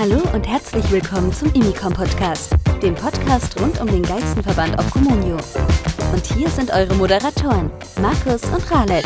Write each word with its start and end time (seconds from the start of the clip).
Hallo 0.00 0.22
und 0.32 0.48
herzlich 0.48 0.90
willkommen 0.90 1.30
zum 1.30 1.52
Imicom 1.52 1.92
Podcast, 1.92 2.54
dem 2.82 2.94
Podcast 2.94 3.60
rund 3.60 3.78
um 3.82 3.86
den 3.86 4.02
geilsten 4.02 4.42
Verband 4.42 4.78
auf 4.78 4.90
Communio. 4.92 5.36
Und 6.14 6.24
hier 6.24 6.48
sind 6.48 6.70
eure 6.70 6.94
Moderatoren, 6.94 7.70
Markus 8.00 8.42
und 8.44 8.70
Raled. 8.70 9.04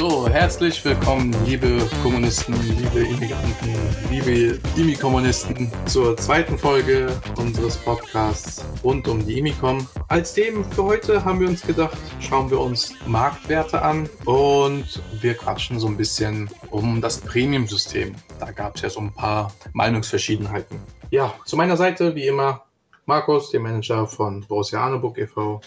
So, 0.00 0.26
herzlich 0.30 0.82
willkommen, 0.82 1.36
liebe 1.44 1.86
Kommunisten, 2.02 2.54
liebe 2.78 3.06
Immigranten, 3.06 3.76
liebe 4.10 4.58
Imi-Kommunisten, 4.74 5.70
zur 5.84 6.16
zweiten 6.16 6.56
Folge 6.56 7.14
unseres 7.36 7.76
Podcasts 7.76 8.64
rund 8.82 9.06
um 9.08 9.26
die 9.26 9.38
Imicom. 9.38 9.86
Als 10.08 10.32
Themen 10.32 10.64
für 10.64 10.84
heute 10.84 11.22
haben 11.22 11.40
wir 11.40 11.48
uns 11.48 11.60
gedacht, 11.60 11.98
schauen 12.18 12.50
wir 12.50 12.60
uns 12.60 12.94
Marktwerte 13.06 13.82
an 13.82 14.08
und 14.24 15.02
wir 15.20 15.34
quatschen 15.34 15.78
so 15.78 15.88
ein 15.88 15.98
bisschen 15.98 16.48
um 16.70 17.02
das 17.02 17.20
Premium-System. 17.20 18.14
Da 18.38 18.52
gab 18.52 18.76
es 18.76 18.80
ja 18.80 18.88
so 18.88 19.00
ein 19.00 19.12
paar 19.12 19.52
Meinungsverschiedenheiten. 19.74 20.80
Ja, 21.10 21.34
zu 21.44 21.58
meiner 21.58 21.76
Seite, 21.76 22.14
wie 22.14 22.26
immer, 22.26 22.64
Markus, 23.04 23.50
der 23.50 23.60
Manager 23.60 24.06
von 24.06 24.46
Borussia 24.48 24.80
Arneburg 24.80 25.18
e.V. 25.18 25.60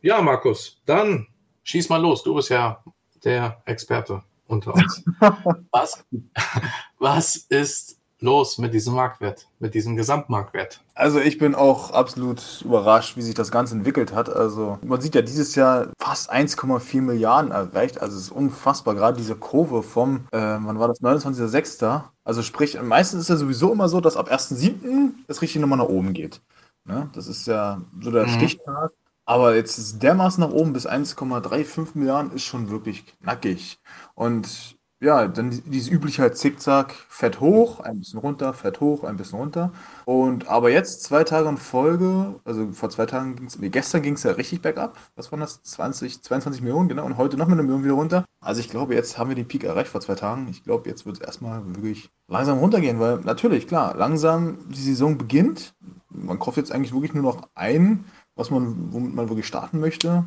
Ja, 0.00 0.22
Markus, 0.22 0.80
dann 0.86 1.26
schieß 1.62 1.90
mal 1.90 2.00
los. 2.00 2.22
Du 2.22 2.34
bist 2.34 2.48
ja 2.48 2.82
der 3.24 3.62
Experte 3.64 4.22
unter 4.46 4.74
uns. 4.74 5.04
was, 5.70 6.04
was 6.98 7.36
ist 7.36 8.00
los 8.20 8.58
mit 8.58 8.74
diesem 8.74 8.94
Marktwert, 8.94 9.48
mit 9.58 9.74
diesem 9.74 9.96
Gesamtmarktwert? 9.96 10.82
Also 10.94 11.20
ich 11.20 11.38
bin 11.38 11.54
auch 11.54 11.90
absolut 11.92 12.62
überrascht, 12.64 13.16
wie 13.16 13.22
sich 13.22 13.34
das 13.34 13.50
Ganze 13.50 13.74
entwickelt 13.74 14.14
hat. 14.14 14.28
Also 14.28 14.78
man 14.82 15.00
sieht 15.00 15.14
ja 15.14 15.22
dieses 15.22 15.54
Jahr 15.54 15.88
fast 15.98 16.32
1,4 16.32 17.00
Milliarden 17.00 17.50
erreicht. 17.50 18.00
Also 18.00 18.16
es 18.16 18.24
ist 18.24 18.32
unfassbar. 18.32 18.94
Gerade 18.94 19.16
diese 19.16 19.36
Kurve 19.36 19.82
vom, 19.82 20.26
äh, 20.32 20.38
wann 20.38 20.78
war 20.78 20.88
das, 20.88 21.00
29.06. 21.00 22.02
Also 22.24 22.42
sprich, 22.42 22.80
meistens 22.80 23.22
ist 23.22 23.30
ja 23.30 23.36
sowieso 23.36 23.72
immer 23.72 23.88
so, 23.88 24.00
dass 24.00 24.16
ab 24.16 24.30
1.07. 24.30 25.12
das 25.26 25.42
richtig 25.42 25.60
nochmal 25.60 25.78
nach 25.78 25.88
oben 25.88 26.12
geht. 26.12 26.40
Ne? 26.84 27.08
Das 27.14 27.26
ist 27.26 27.46
ja 27.46 27.80
so 28.00 28.10
der 28.10 28.26
mhm. 28.26 28.30
Stichtag. 28.30 28.92
Aber 29.30 29.54
jetzt 29.54 30.02
dermaßen 30.02 30.40
nach 30.40 30.50
oben 30.50 30.72
bis 30.72 30.88
1,35 30.88 31.90
Milliarden 31.94 32.32
ist 32.32 32.42
schon 32.42 32.68
wirklich 32.68 33.04
knackig. 33.20 33.78
Und 34.16 34.76
ja, 34.98 35.28
dann 35.28 35.62
dieses 35.66 35.88
übliche 35.88 36.32
Zickzack, 36.32 36.92
fett 37.08 37.38
hoch, 37.38 37.78
ein 37.78 38.00
bisschen 38.00 38.18
runter, 38.18 38.52
fett 38.54 38.80
hoch, 38.80 39.04
ein 39.04 39.16
bisschen 39.16 39.38
runter. 39.38 39.70
Und 40.04 40.48
aber 40.48 40.72
jetzt 40.72 41.04
zwei 41.04 41.22
Tage 41.22 41.48
in 41.48 41.58
Folge, 41.58 42.40
also 42.44 42.72
vor 42.72 42.90
zwei 42.90 43.06
Tagen 43.06 43.36
ging 43.36 43.46
es, 43.46 43.56
nee, 43.60 43.68
gestern 43.68 44.02
ging 44.02 44.14
es 44.14 44.24
ja 44.24 44.32
richtig 44.32 44.62
bergab. 44.62 44.98
Was 45.14 45.30
waren 45.30 45.38
das? 45.38 45.62
20, 45.62 46.22
22 46.24 46.60
Millionen, 46.60 46.88
genau. 46.88 47.06
Und 47.06 47.16
heute 47.16 47.36
noch 47.36 47.46
mit 47.46 47.52
einer 47.52 47.62
Million 47.62 47.84
wieder 47.84 47.94
runter. 47.94 48.24
Also 48.40 48.60
ich 48.60 48.68
glaube, 48.68 48.96
jetzt 48.96 49.16
haben 49.16 49.28
wir 49.30 49.36
den 49.36 49.46
Peak 49.46 49.62
erreicht 49.62 49.90
vor 49.90 50.00
zwei 50.00 50.16
Tagen. 50.16 50.48
Ich 50.50 50.64
glaube, 50.64 50.88
jetzt 50.88 51.06
wird 51.06 51.18
es 51.18 51.22
erstmal 51.22 51.64
wirklich 51.76 52.10
langsam 52.26 52.58
runtergehen, 52.58 52.98
weil 52.98 53.18
natürlich, 53.20 53.68
klar, 53.68 53.94
langsam 53.96 54.58
die 54.70 54.82
Saison 54.82 55.16
beginnt. 55.16 55.72
Man 56.08 56.40
kauft 56.40 56.56
jetzt 56.56 56.72
eigentlich 56.72 56.92
wirklich 56.92 57.14
nur 57.14 57.22
noch 57.22 57.48
ein 57.54 58.04
was 58.40 58.50
man, 58.50 58.92
womit 58.92 59.14
man 59.14 59.28
wirklich 59.28 59.46
starten 59.46 59.78
möchte. 59.78 60.24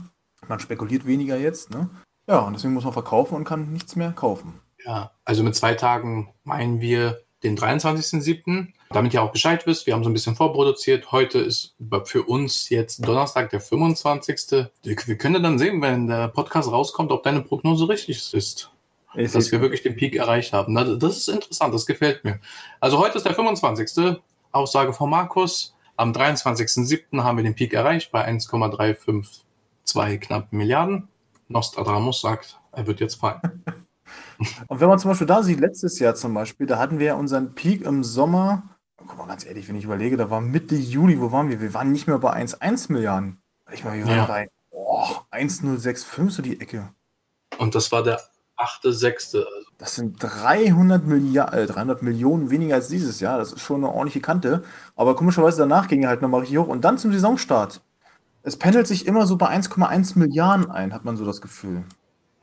Man 0.47 0.59
spekuliert 0.59 1.05
weniger 1.05 1.37
jetzt, 1.37 1.71
ne? 1.71 1.89
Ja, 2.27 2.39
und 2.39 2.53
deswegen 2.53 2.73
muss 2.73 2.85
man 2.85 2.93
verkaufen 2.93 3.35
und 3.35 3.43
kann 3.43 3.73
nichts 3.73 3.95
mehr 3.95 4.11
kaufen. 4.11 4.61
Ja, 4.85 5.11
also 5.25 5.43
mit 5.43 5.55
zwei 5.55 5.73
Tagen 5.73 6.33
meinen 6.43 6.79
wir 6.79 7.21
den 7.43 7.57
23.07. 7.57 8.67
Damit 8.91 9.13
ihr 9.13 9.23
auch 9.23 9.31
Bescheid 9.31 9.65
wisst, 9.65 9.87
wir 9.87 9.93
haben 9.93 10.03
so 10.03 10.09
ein 10.09 10.13
bisschen 10.13 10.35
vorproduziert. 10.35 11.11
Heute 11.11 11.39
ist 11.39 11.75
für 12.05 12.23
uns 12.23 12.69
jetzt 12.69 13.05
Donnerstag, 13.05 13.49
der 13.49 13.59
25. 13.59 14.67
Wir 14.83 15.17
können 15.17 15.41
dann 15.41 15.57
sehen, 15.57 15.81
wenn 15.81 16.07
der 16.07 16.27
Podcast 16.27 16.71
rauskommt, 16.71 17.11
ob 17.11 17.23
deine 17.23 17.41
Prognose 17.41 17.89
richtig 17.89 18.33
ist. 18.33 18.69
Ich 19.15 19.31
dass 19.31 19.51
wir 19.51 19.61
wirklich 19.61 19.81
den 19.81 19.95
Peak 19.95 20.15
erreicht 20.15 20.53
haben. 20.53 20.75
Das 20.99 21.17
ist 21.17 21.27
interessant, 21.27 21.73
das 21.73 21.85
gefällt 21.85 22.23
mir. 22.23 22.39
Also 22.79 22.99
heute 22.99 23.17
ist 23.17 23.25
der 23.25 23.33
25. 23.33 24.17
Aussage 24.51 24.93
von 24.93 25.09
Markus. 25.09 25.75
Am 25.95 26.11
23.07. 26.11 27.23
haben 27.23 27.37
wir 27.37 27.43
den 27.43 27.55
Peak 27.55 27.73
erreicht 27.73 28.11
bei 28.11 28.23
1,352 28.25 30.19
knapp 30.19 30.51
Milliarden. 30.51 31.07
Nostradamus 31.47 32.21
sagt, 32.21 32.59
er 32.71 32.87
wird 32.87 32.99
jetzt 32.99 33.15
fallen. 33.15 33.63
Und 34.67 34.79
wenn 34.79 34.87
man 34.89 34.99
zum 34.99 35.11
Beispiel 35.11 35.27
da 35.27 35.43
sieht, 35.43 35.59
letztes 35.59 35.99
Jahr 35.99 36.15
zum 36.15 36.33
Beispiel, 36.33 36.67
da 36.67 36.77
hatten 36.77 36.99
wir 36.99 37.15
unseren 37.15 37.53
Peak 37.53 37.83
im 37.83 38.03
Sommer, 38.03 38.63
guck 38.97 39.17
mal 39.17 39.27
ganz 39.27 39.45
ehrlich, 39.45 39.67
wenn 39.69 39.75
ich 39.75 39.85
überlege, 39.85 40.17
da 40.17 40.29
war 40.29 40.41
Mitte 40.41 40.75
Juli, 40.75 41.19
wo 41.19 41.31
waren 41.31 41.49
wir? 41.49 41.61
Wir 41.61 41.73
waren 41.73 41.91
nicht 41.91 42.07
mehr 42.07 42.17
bei 42.19 42.33
1,1 42.33 42.91
Milliarden. 42.91 43.41
Ich 43.71 43.83
meine, 43.83 43.99
wir 43.99 44.07
waren 44.07 44.17
ja. 44.17 44.25
bei 44.25 44.49
oh, 44.71 45.07
1,065 45.31 46.35
so 46.35 46.41
die 46.41 46.59
Ecke. 46.59 46.89
Und 47.57 47.75
das 47.75 47.91
war 47.91 48.03
der 48.03 48.21
achte, 48.55 48.93
sechste. 48.93 49.47
Das 49.83 49.95
sind 49.95 50.15
300, 50.17 51.05
Milliard, 51.05 51.53
äh, 51.53 51.65
300 51.65 52.03
Millionen 52.03 52.49
weniger 52.49 52.75
als 52.75 52.87
dieses 52.87 53.19
Jahr. 53.19 53.37
Das 53.37 53.51
ist 53.51 53.59
schon 53.59 53.83
eine 53.83 53.93
ordentliche 53.93 54.21
Kante. 54.21 54.63
Aber 54.95 55.13
komischerweise 55.13 55.57
danach 55.57 55.89
ging 55.89 56.03
er 56.03 56.07
halt 56.07 56.21
nochmal 56.21 56.39
richtig 56.39 56.57
hoch. 56.57 56.69
Und 56.69 56.85
dann 56.85 56.97
zum 56.97 57.11
Saisonstart. 57.11 57.81
Es 58.43 58.55
pendelt 58.55 58.87
sich 58.87 59.05
immer 59.05 59.27
so 59.27 59.35
bei 59.35 59.47
1,1 59.47 60.17
Milliarden 60.17 60.71
ein, 60.71 60.93
hat 60.93 61.03
man 61.03 61.17
so 61.17 61.25
das 61.25 61.41
Gefühl. 61.41 61.83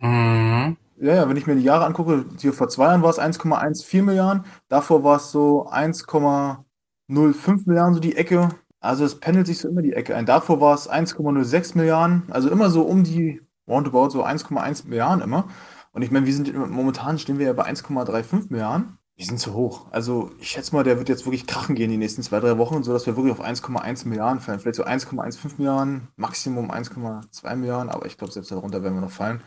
Mhm. 0.01 0.77
Ja, 1.01 1.15
ja, 1.15 1.29
wenn 1.31 1.37
ich 1.39 1.47
mir 1.47 1.57
die 1.57 1.63
Jahre 1.63 1.87
angucke, 1.87 2.27
hier 2.39 2.53
vor 2.53 2.69
zwei 2.69 2.89
Jahren 2.89 3.01
war 3.01 3.09
es 3.09 3.19
1,14 3.19 4.03
Milliarden, 4.03 4.45
davor 4.69 5.03
war 5.03 5.17
es 5.17 5.31
so 5.31 5.67
1,05 5.71 7.63
Milliarden, 7.65 7.95
so 7.95 8.01
die 8.01 8.17
Ecke. 8.17 8.51
Also 8.81 9.07
es 9.07 9.19
pendelt 9.19 9.47
sich 9.47 9.61
so 9.61 9.69
immer 9.71 9.81
die 9.81 9.95
Ecke 9.95 10.15
ein. 10.15 10.27
Davor 10.27 10.61
war 10.61 10.75
es 10.75 10.91
1,06 10.91 11.75
Milliarden, 11.75 12.25
also 12.29 12.51
immer 12.51 12.69
so 12.69 12.83
um 12.83 13.03
die 13.03 13.41
roundabout 13.67 14.11
so 14.11 14.27
1,1 14.27 14.87
Milliarden 14.89 15.23
immer. 15.23 15.49
Und 15.93 16.03
ich 16.03 16.11
meine, 16.11 16.27
wir 16.27 16.35
sind 16.35 16.55
momentan 16.55 17.19
stehen 17.19 17.39
wir 17.39 17.47
ja 17.47 17.53
bei 17.53 17.67
1,35 17.67 18.47
Milliarden. 18.51 18.99
Die 19.19 19.27
sind 19.27 19.39
zu 19.39 19.53
hoch. 19.53 19.87
Also 19.91 20.31
ich 20.41 20.49
schätze 20.49 20.75
mal, 20.75 20.83
der 20.83 20.97
wird 20.97 21.11
jetzt 21.11 21.27
wirklich 21.27 21.47
krachen 21.47 21.75
gehen 21.75 21.91
die 21.91 21.99
nächsten 21.99 22.23
zwei, 22.23 22.41
drei 22.41 22.57
Wochen, 22.57 22.83
sodass 22.83 23.07
wir 23.07 23.17
wirklich 23.17 23.33
auf 23.33 23.45
1,1 23.45 24.09
Milliarden 24.09 24.41
fallen. 24.41 24.61
Vielleicht 24.61 24.77
so 24.77 24.85
1,15 24.85 25.59
Milliarden, 25.59 26.09
Maximum 26.17 26.71
1,2 26.71 27.57
Milliarden, 27.57 27.91
aber 27.91 28.07
ich 28.07 28.17
glaube, 28.17 28.33
selbst 28.33 28.51
darunter 28.51 28.83
werden 28.83 28.95
wir 28.95 29.03
noch 29.03 29.11
fallen. 29.11 29.43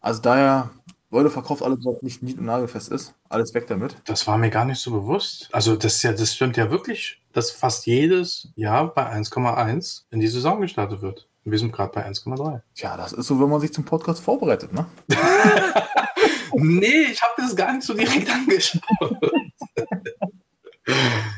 Also 0.00 0.22
daher, 0.22 0.70
Leute, 1.10 1.28
verkauft 1.28 1.62
alles, 1.62 1.80
was 1.84 2.00
nicht 2.00 2.22
nied- 2.22 2.38
und 2.38 2.46
nagelfest 2.46 2.90
ist. 2.90 3.14
Alles 3.28 3.52
weg 3.52 3.66
damit. 3.66 3.96
Das 4.06 4.26
war 4.26 4.38
mir 4.38 4.48
gar 4.48 4.64
nicht 4.64 4.80
so 4.80 4.92
bewusst. 4.92 5.50
Also 5.52 5.76
das, 5.76 6.02
ja, 6.02 6.12
das 6.12 6.34
stimmt 6.34 6.56
ja 6.56 6.70
wirklich, 6.70 7.20
dass 7.32 7.50
fast 7.50 7.84
jedes 7.84 8.48
Jahr 8.54 8.94
bei 8.94 9.12
1,1 9.12 10.04
in 10.10 10.20
die 10.20 10.28
Saison 10.28 10.62
gestartet 10.62 11.02
wird. 11.02 11.27
Wir 11.50 11.58
sind 11.58 11.72
gerade 11.72 11.92
bei 11.92 12.06
1,3. 12.06 12.60
Tja, 12.74 12.96
das 12.96 13.12
ist 13.12 13.26
so, 13.26 13.40
wenn 13.40 13.48
man 13.48 13.60
sich 13.60 13.72
zum 13.72 13.84
Podcast 13.84 14.22
vorbereitet, 14.22 14.72
ne? 14.72 14.86
nee, 16.54 17.06
ich 17.10 17.22
habe 17.22 17.34
das 17.38 17.56
gar 17.56 17.72
nicht 17.72 17.84
so 17.84 17.94
direkt 17.94 18.30
angeschaut. 18.30 18.82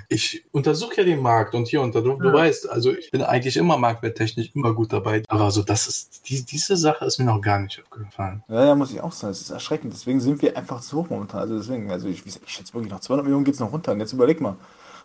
Ich 0.09 0.45
untersuche 0.53 0.99
ja 0.99 1.05
den 1.05 1.21
Markt 1.21 1.55
und 1.55 1.67
hier 1.67 1.81
und 1.81 1.95
da. 1.95 2.01
Du, 2.01 2.17
du 2.17 2.33
weißt, 2.33 2.69
also 2.69 2.93
ich 2.93 3.11
bin 3.11 3.23
eigentlich 3.23 3.57
immer 3.57 3.77
marktwerttechnisch 3.77 4.51
immer 4.55 4.75
gut 4.75 4.93
dabei. 4.93 5.23
Aber 5.29 5.51
so, 5.51 5.63
das 5.63 5.89
ist, 5.89 6.29
die, 6.29 6.45
diese 6.45 6.77
Sache 6.77 7.05
ist 7.05 7.19
mir 7.19 7.25
noch 7.25 7.41
gar 7.41 7.59
nicht 7.59 7.83
aufgefallen. 7.91 8.43
Ja, 8.49 8.67
ja, 8.67 8.75
muss 8.75 8.93
ich 8.93 9.01
auch 9.01 9.13
sagen. 9.13 9.33
Es 9.33 9.41
ist 9.41 9.51
erschreckend. 9.51 9.93
Deswegen 9.93 10.21
sind 10.21 10.41
wir 10.43 10.57
einfach 10.57 10.81
zu 10.81 10.99
hoch 10.99 11.11
momentan. 11.11 11.41
Also 11.41 11.57
deswegen, 11.59 11.91
also 11.91 12.09
ich, 12.09 12.25
ich 12.27 12.39
schätze 12.47 12.75
wirklich, 12.75 12.93
nach 12.93 13.01
200 13.01 13.25
Millionen 13.25 13.45
geht 13.45 13.55
es 13.55 13.61
noch 13.61 13.73
runter. 13.73 13.93
Und 13.93 14.01
jetzt 14.01 14.13
überleg 14.13 14.41
mal. 14.41 14.57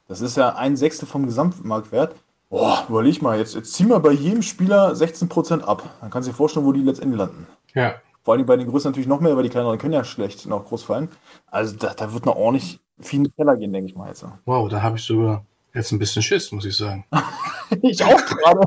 Das 0.07 0.21
ist 0.21 0.37
ja 0.37 0.55
ein 0.55 0.77
Sechstel 0.77 1.07
vom 1.07 1.25
Gesamtmarktwert. 1.25 2.15
Boah, 2.55 2.85
überleg 2.87 3.21
mal, 3.21 3.37
jetzt, 3.37 3.53
jetzt 3.53 3.73
ziehen 3.73 3.89
wir 3.89 3.99
bei 3.99 4.13
jedem 4.13 4.41
Spieler 4.41 4.93
16% 4.93 5.59
ab. 5.63 5.83
Dann 5.99 6.09
kannst 6.09 6.29
du 6.29 6.31
dir 6.31 6.37
vorstellen, 6.37 6.65
wo 6.65 6.71
die 6.71 6.83
letztendlich 6.83 7.19
landen. 7.19 7.47
Ja. 7.73 7.95
Vor 8.23 8.33
allem 8.33 8.45
bei 8.45 8.55
den 8.55 8.69
Größten 8.69 8.93
natürlich 8.93 9.09
noch 9.09 9.19
mehr, 9.19 9.35
weil 9.35 9.43
die 9.43 9.49
kleineren 9.49 9.77
können 9.77 9.91
ja 9.91 10.05
schlecht 10.05 10.45
noch 10.45 10.63
groß 10.63 10.83
fallen. 10.83 11.09
Also 11.47 11.75
da, 11.75 11.93
da 11.93 12.13
wird 12.13 12.25
noch 12.25 12.37
ordentlich 12.37 12.79
viel 13.01 13.17
in 13.17 13.23
den 13.25 13.35
Keller 13.35 13.57
gehen, 13.57 13.73
denke 13.73 13.89
ich 13.89 13.97
mal 13.97 14.07
jetzt. 14.07 14.25
Wow, 14.45 14.69
da 14.69 14.81
habe 14.81 14.95
ich 14.95 15.03
sogar 15.03 15.43
jetzt 15.75 15.91
ein 15.91 15.99
bisschen 15.99 16.23
Schiss, 16.23 16.51
muss 16.51 16.65
ich 16.65 16.75
sagen. 16.77 17.05
ich 17.81 18.03
auch 18.03 18.25
gerade. 18.25 18.61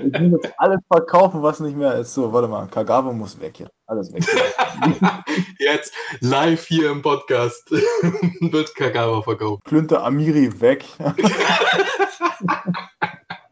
ich 0.00 0.20
muss 0.20 0.42
jetzt 0.42 0.54
alles 0.58 0.80
verkaufen, 0.90 1.42
was 1.42 1.60
nicht 1.60 1.76
mehr 1.76 1.94
ist. 1.94 2.14
So, 2.14 2.32
warte 2.32 2.48
mal, 2.48 2.66
Kagawa 2.66 3.12
muss 3.12 3.40
weg 3.40 3.60
jetzt. 3.60 3.72
Alles 3.86 4.12
weg. 4.12 4.24
jetzt 5.58 5.94
live 6.20 6.66
hier 6.66 6.90
im 6.90 7.02
Podcast 7.02 7.70
wird 8.40 8.74
Kagawa 8.74 9.22
verkauft. 9.22 9.64
Klünter 9.64 10.04
Amiri 10.04 10.60
weg. 10.60 10.84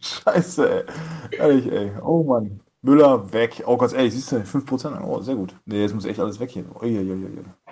Scheiße, 0.01 0.71
ey. 0.71 1.39
Ehrlich, 1.39 1.73
ey. 1.73 1.93
Oh 2.03 2.25
Mann. 2.25 2.61
Müller 2.85 3.33
weg. 3.33 3.63
Oh, 3.67 3.79
ganz 3.79 3.95
ehrlich, 3.95 4.13
siehst 4.13 4.31
du, 4.31 4.37
5%? 4.37 5.03
Oh, 5.03 5.21
sehr 5.23 5.35
gut. 5.35 5.55
Nee, 5.65 5.81
jetzt 5.81 5.95
muss 5.95 6.05
echt 6.05 6.21
alles 6.21 6.39
weg 6.39 6.51
hier. 6.51 6.65
Uiuiui. 6.83 7.17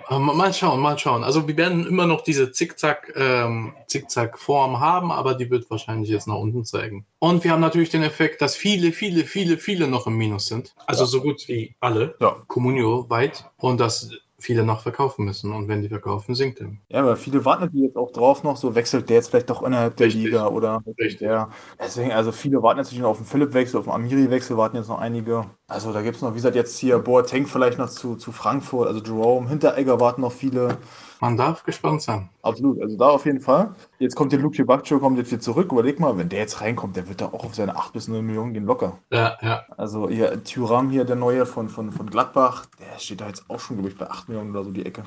Mal 0.09 0.53
schauen, 0.53 0.79
mal 0.79 0.97
schauen. 0.97 1.23
Also 1.23 1.47
wir 1.47 1.55
werden 1.55 1.85
immer 1.85 2.07
noch 2.07 2.21
diese 2.21 2.51
Zickzack, 2.51 3.13
ähm, 3.15 3.73
Zickzack-Form 3.85 4.79
haben, 4.79 5.11
aber 5.11 5.35
die 5.35 5.51
wird 5.51 5.69
wahrscheinlich 5.69 6.09
jetzt 6.09 6.27
nach 6.27 6.35
unten 6.35 6.65
zeigen. 6.65 7.05
Und 7.19 7.43
wir 7.43 7.51
haben 7.51 7.61
natürlich 7.61 7.91
den 7.91 8.01
Effekt, 8.01 8.41
dass 8.41 8.55
viele, 8.55 8.91
viele, 8.91 9.23
viele, 9.25 9.57
viele 9.57 9.87
noch 9.87 10.07
im 10.07 10.17
Minus 10.17 10.47
sind. 10.47 10.73
Also 10.87 11.03
ja. 11.03 11.07
so 11.07 11.21
gut 11.21 11.47
wie 11.47 11.75
alle. 11.79 12.15
Ja. 12.19 12.35
Communio 12.47 13.07
weit. 13.09 13.45
Und 13.57 13.79
dass 13.79 14.09
viele 14.43 14.63
noch 14.63 14.81
verkaufen 14.81 15.25
müssen. 15.25 15.51
Und 15.53 15.67
wenn 15.67 15.81
die 15.81 15.89
verkaufen, 15.89 16.35
sinkt 16.35 16.59
er. 16.61 16.71
Ja, 16.89 16.99
aber 16.99 17.15
viele 17.15 17.45
warten 17.45 17.63
natürlich 17.63 17.85
jetzt 17.85 17.97
auch 17.97 18.11
drauf 18.11 18.43
noch, 18.43 18.57
so 18.57 18.75
wechselt 18.75 19.09
der 19.09 19.17
jetzt 19.17 19.29
vielleicht 19.29 19.49
doch 19.49 19.63
innerhalb 19.63 19.95
der 19.95 20.07
Richtig. 20.07 20.25
Liga 20.25 20.47
oder 20.47 20.83
Richtig. 20.85 21.19
der. 21.19 21.49
Deswegen, 21.79 22.11
also 22.11 22.31
viele 22.31 22.61
warten 22.61 22.79
jetzt 22.79 22.87
natürlich 22.87 23.03
noch 23.03 23.09
auf 23.09 23.17
den 23.17 23.25
Philipp-Wechsel, 23.25 23.79
auf 23.79 23.85
den 23.85 23.93
Amiri-Wechsel 23.93 24.57
warten 24.57 24.75
jetzt 24.77 24.89
noch 24.89 24.99
einige. 24.99 25.45
Also 25.73 25.91
da 25.91 26.03
gibt 26.03 26.17
es 26.17 26.21
noch, 26.21 26.31
wie 26.31 26.35
gesagt, 26.35 26.55
jetzt 26.55 26.77
hier 26.77 26.99
Boateng 26.99 27.47
vielleicht 27.47 27.79
noch 27.79 27.89
zu, 27.89 28.15
zu 28.15 28.31
Frankfurt, 28.31 28.87
also 28.87 29.01
Jerome, 29.01 29.49
Hinteregger 29.49 29.99
warten 29.99 30.21
noch 30.21 30.31
viele. 30.31 30.77
Man 31.19 31.35
darf 31.35 31.63
gespannt 31.63 32.03
sein. 32.03 32.29
Absolut, 32.43 32.79
also 32.79 32.95
da 32.95 33.09
auf 33.09 33.25
jeden 33.25 33.39
Fall. 33.39 33.73
Jetzt 33.97 34.15
kommt 34.15 34.33
der 34.33 34.39
Luke 34.39 34.63
Bakcho, 34.65 34.99
kommt 34.99 35.17
jetzt 35.17 35.31
wieder 35.31 35.41
zurück. 35.41 35.71
Überleg 35.71 35.99
mal, 35.99 36.15
wenn 36.17 36.29
der 36.29 36.39
jetzt 36.39 36.61
reinkommt, 36.61 36.95
der 36.95 37.07
wird 37.09 37.21
da 37.21 37.27
auch 37.27 37.43
auf 37.43 37.55
seine 37.55 37.75
8 37.75 37.93
bis 37.93 38.07
9 38.07 38.23
Millionen 38.23 38.53
gehen 38.53 38.65
locker. 38.65 38.99
Ja, 39.11 39.37
ja. 39.41 39.63
Also 39.77 40.09
hier, 40.09 40.43
Thuram 40.43 40.89
hier, 40.89 41.05
der 41.05 41.15
neue 41.15 41.45
von, 41.47 41.69
von, 41.69 41.91
von 41.91 42.07
Gladbach, 42.07 42.67
der 42.79 42.99
steht 42.99 43.21
da 43.21 43.27
jetzt 43.27 43.49
auch 43.49 43.59
schon, 43.59 43.77
glaube 43.77 43.89
ich, 43.89 43.97
bei 43.97 44.07
8 44.07 44.29
Millionen 44.29 44.51
oder 44.51 44.63
so 44.63 44.71
die 44.71 44.85
Ecke. 44.85 45.03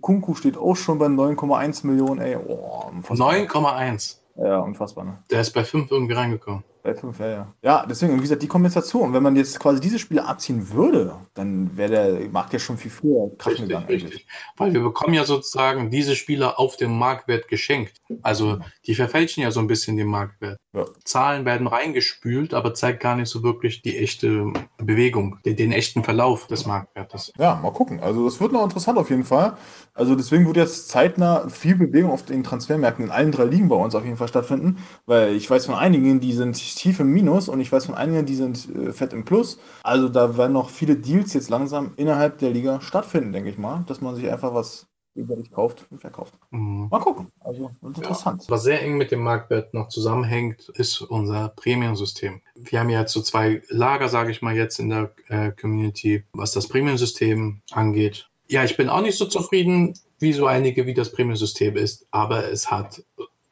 Kunku 0.00 0.34
steht 0.34 0.58
auch 0.58 0.76
schon 0.76 0.98
bei 0.98 1.06
9,1 1.06 1.86
Millionen, 1.86 2.20
ey. 2.20 2.36
Oh, 2.36 2.90
unfassbar. 2.90 3.32
9,1. 3.32 4.16
Ja, 4.36 4.58
unfassbar, 4.58 5.04
ne? 5.04 5.18
Der 5.30 5.40
ist 5.40 5.52
bei 5.52 5.64
5 5.64 5.90
irgendwie 5.90 6.14
reingekommen. 6.14 6.64
Bei 6.82 6.94
5, 6.94 7.18
ja, 7.20 7.28
ja. 7.28 7.54
Ja, 7.62 7.86
deswegen, 7.88 8.16
wie 8.16 8.22
gesagt, 8.22 8.42
die 8.42 8.48
kommen 8.48 8.64
jetzt 8.64 8.74
dazu. 8.74 9.00
Und 9.00 9.12
wenn 9.12 9.22
man 9.22 9.36
jetzt 9.36 9.60
quasi 9.60 9.80
diese 9.80 10.00
Spiele 10.00 10.26
abziehen 10.26 10.70
würde, 10.70 11.14
dann 11.34 11.76
wäre 11.76 11.90
der 11.90 12.28
Markt 12.30 12.52
ja 12.52 12.58
schon 12.58 12.76
viel 12.76 12.90
früher 12.90 13.30
krachen 13.38 13.52
Richtig, 13.52 13.68
gegangen. 13.68 13.86
richtig. 13.86 14.26
Weil 14.56 14.72
wir 14.72 14.80
bekommen 14.80 15.14
ja 15.14 15.24
sozusagen 15.24 15.90
diese 15.90 16.16
Spieler 16.16 16.58
auf 16.58 16.76
dem 16.76 16.98
Marktwert 16.98 17.46
geschenkt. 17.46 18.00
Also 18.22 18.58
die 18.86 18.96
verfälschen 18.96 19.44
ja 19.44 19.52
so 19.52 19.60
ein 19.60 19.68
bisschen 19.68 19.96
den 19.96 20.08
Marktwert. 20.08 20.58
Ja. 20.74 20.86
Zahlen 21.04 21.44
werden 21.44 21.66
reingespült, 21.66 22.54
aber 22.54 22.74
zeigt 22.74 23.00
gar 23.00 23.14
nicht 23.14 23.28
so 23.28 23.42
wirklich 23.42 23.82
die 23.82 23.98
echte 23.98 24.52
Bewegung, 24.78 25.38
den, 25.44 25.54
den 25.56 25.70
echten 25.70 26.02
Verlauf 26.02 26.46
des 26.46 26.66
Marktwertes. 26.66 27.32
Ja, 27.38 27.60
mal 27.62 27.72
gucken. 27.72 28.00
Also 28.00 28.24
das 28.24 28.40
wird 28.40 28.52
noch 28.52 28.64
interessant 28.64 28.98
auf 28.98 29.10
jeden 29.10 29.24
Fall. 29.24 29.56
Also 29.94 30.14
deswegen 30.16 30.46
wird 30.46 30.56
jetzt 30.56 30.88
zeitnah 30.88 31.48
viel 31.48 31.76
Bewegung 31.76 32.10
auf 32.10 32.24
den 32.24 32.42
Transfermärkten 32.42 33.04
in 33.04 33.10
allen 33.10 33.30
drei 33.30 33.44
Ligen 33.44 33.68
bei 33.68 33.76
uns 33.76 33.94
auf 33.94 34.04
jeden 34.04 34.16
Fall 34.16 34.28
stattfinden, 34.28 34.78
weil 35.04 35.34
ich 35.36 35.48
weiß 35.48 35.66
von 35.66 35.74
einigen, 35.74 36.20
die 36.20 36.32
sind 36.32 36.56
tief 36.74 37.00
im 37.00 37.12
Minus 37.12 37.48
und 37.48 37.60
ich 37.60 37.70
weiß 37.70 37.86
von 37.86 37.94
einigen, 37.94 38.26
die 38.26 38.34
sind 38.34 38.68
äh, 38.74 38.92
fett 38.92 39.12
im 39.12 39.24
Plus. 39.24 39.58
Also 39.82 40.08
da 40.08 40.36
werden 40.36 40.52
noch 40.52 40.70
viele 40.70 40.96
Deals 40.96 41.32
jetzt 41.34 41.50
langsam 41.50 41.92
innerhalb 41.96 42.38
der 42.38 42.50
Liga 42.50 42.80
stattfinden, 42.80 43.32
denke 43.32 43.50
ich 43.50 43.58
mal, 43.58 43.84
dass 43.86 44.00
man 44.00 44.14
sich 44.14 44.30
einfach 44.30 44.54
was 44.54 44.86
überlich 45.14 45.50
kauft 45.50 45.84
und 45.90 46.00
verkauft. 46.00 46.34
Mhm. 46.50 46.88
Mal 46.90 47.00
gucken. 47.00 47.28
Also 47.40 47.70
interessant. 47.82 48.44
Was 48.48 48.62
sehr 48.62 48.82
eng 48.82 48.96
mit 48.96 49.10
dem 49.10 49.20
Marktwert 49.20 49.74
noch 49.74 49.88
zusammenhängt, 49.88 50.68
ist 50.70 51.02
unser 51.02 51.50
Premium-System. 51.50 52.40
Wir 52.54 52.80
haben 52.80 52.88
ja 52.88 53.00
jetzt 53.00 53.12
so 53.12 53.20
zwei 53.20 53.62
Lager, 53.68 54.08
sage 54.08 54.30
ich 54.30 54.42
mal, 54.42 54.56
jetzt 54.56 54.78
in 54.78 54.88
der 54.88 55.12
äh, 55.28 55.52
Community, 55.52 56.24
was 56.32 56.52
das 56.52 56.68
Premium-System 56.68 57.60
angeht. 57.72 58.28
Ja, 58.48 58.64
ich 58.64 58.76
bin 58.76 58.88
auch 58.88 59.02
nicht 59.02 59.18
so 59.18 59.26
zufrieden, 59.26 59.94
wie 60.18 60.32
so 60.32 60.46
einige, 60.46 60.86
wie 60.86 60.94
das 60.94 61.12
Premium-System 61.12 61.76
ist, 61.76 62.06
aber 62.10 62.50
es 62.50 62.70
hat 62.70 63.02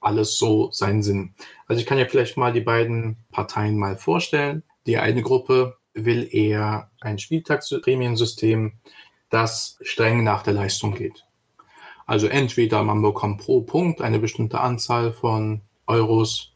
alles 0.01 0.39
so 0.39 0.71
seinen 0.73 1.03
Sinn. 1.03 1.35
Also 1.67 1.81
ich 1.81 1.87
kann 1.87 1.99
ja 1.99 2.07
vielleicht 2.07 2.37
mal 2.37 2.53
die 2.53 2.61
beiden 2.61 3.17
Parteien 3.31 3.79
mal 3.79 3.97
vorstellen. 3.97 4.63
Die 4.87 4.99
eine 4.99 5.23
Gruppe 5.23 5.77
will 5.95 6.29
eher 6.31 6.91
ein 7.01 7.19
Spieltags-Premium-System, 7.19 8.73
das 9.29 9.79
streng 9.83 10.25
nach 10.25 10.43
der 10.43 10.55
Leistung 10.55 10.95
geht. 10.95 11.25
Also 12.07 12.27
entweder 12.27 12.83
man 12.83 13.03
bekommt 13.03 13.41
pro 13.43 13.61
Punkt 13.61 14.01
eine 14.01 14.19
bestimmte 14.19 14.61
Anzahl 14.61 15.13
von 15.13 15.61
Euros 15.87 16.53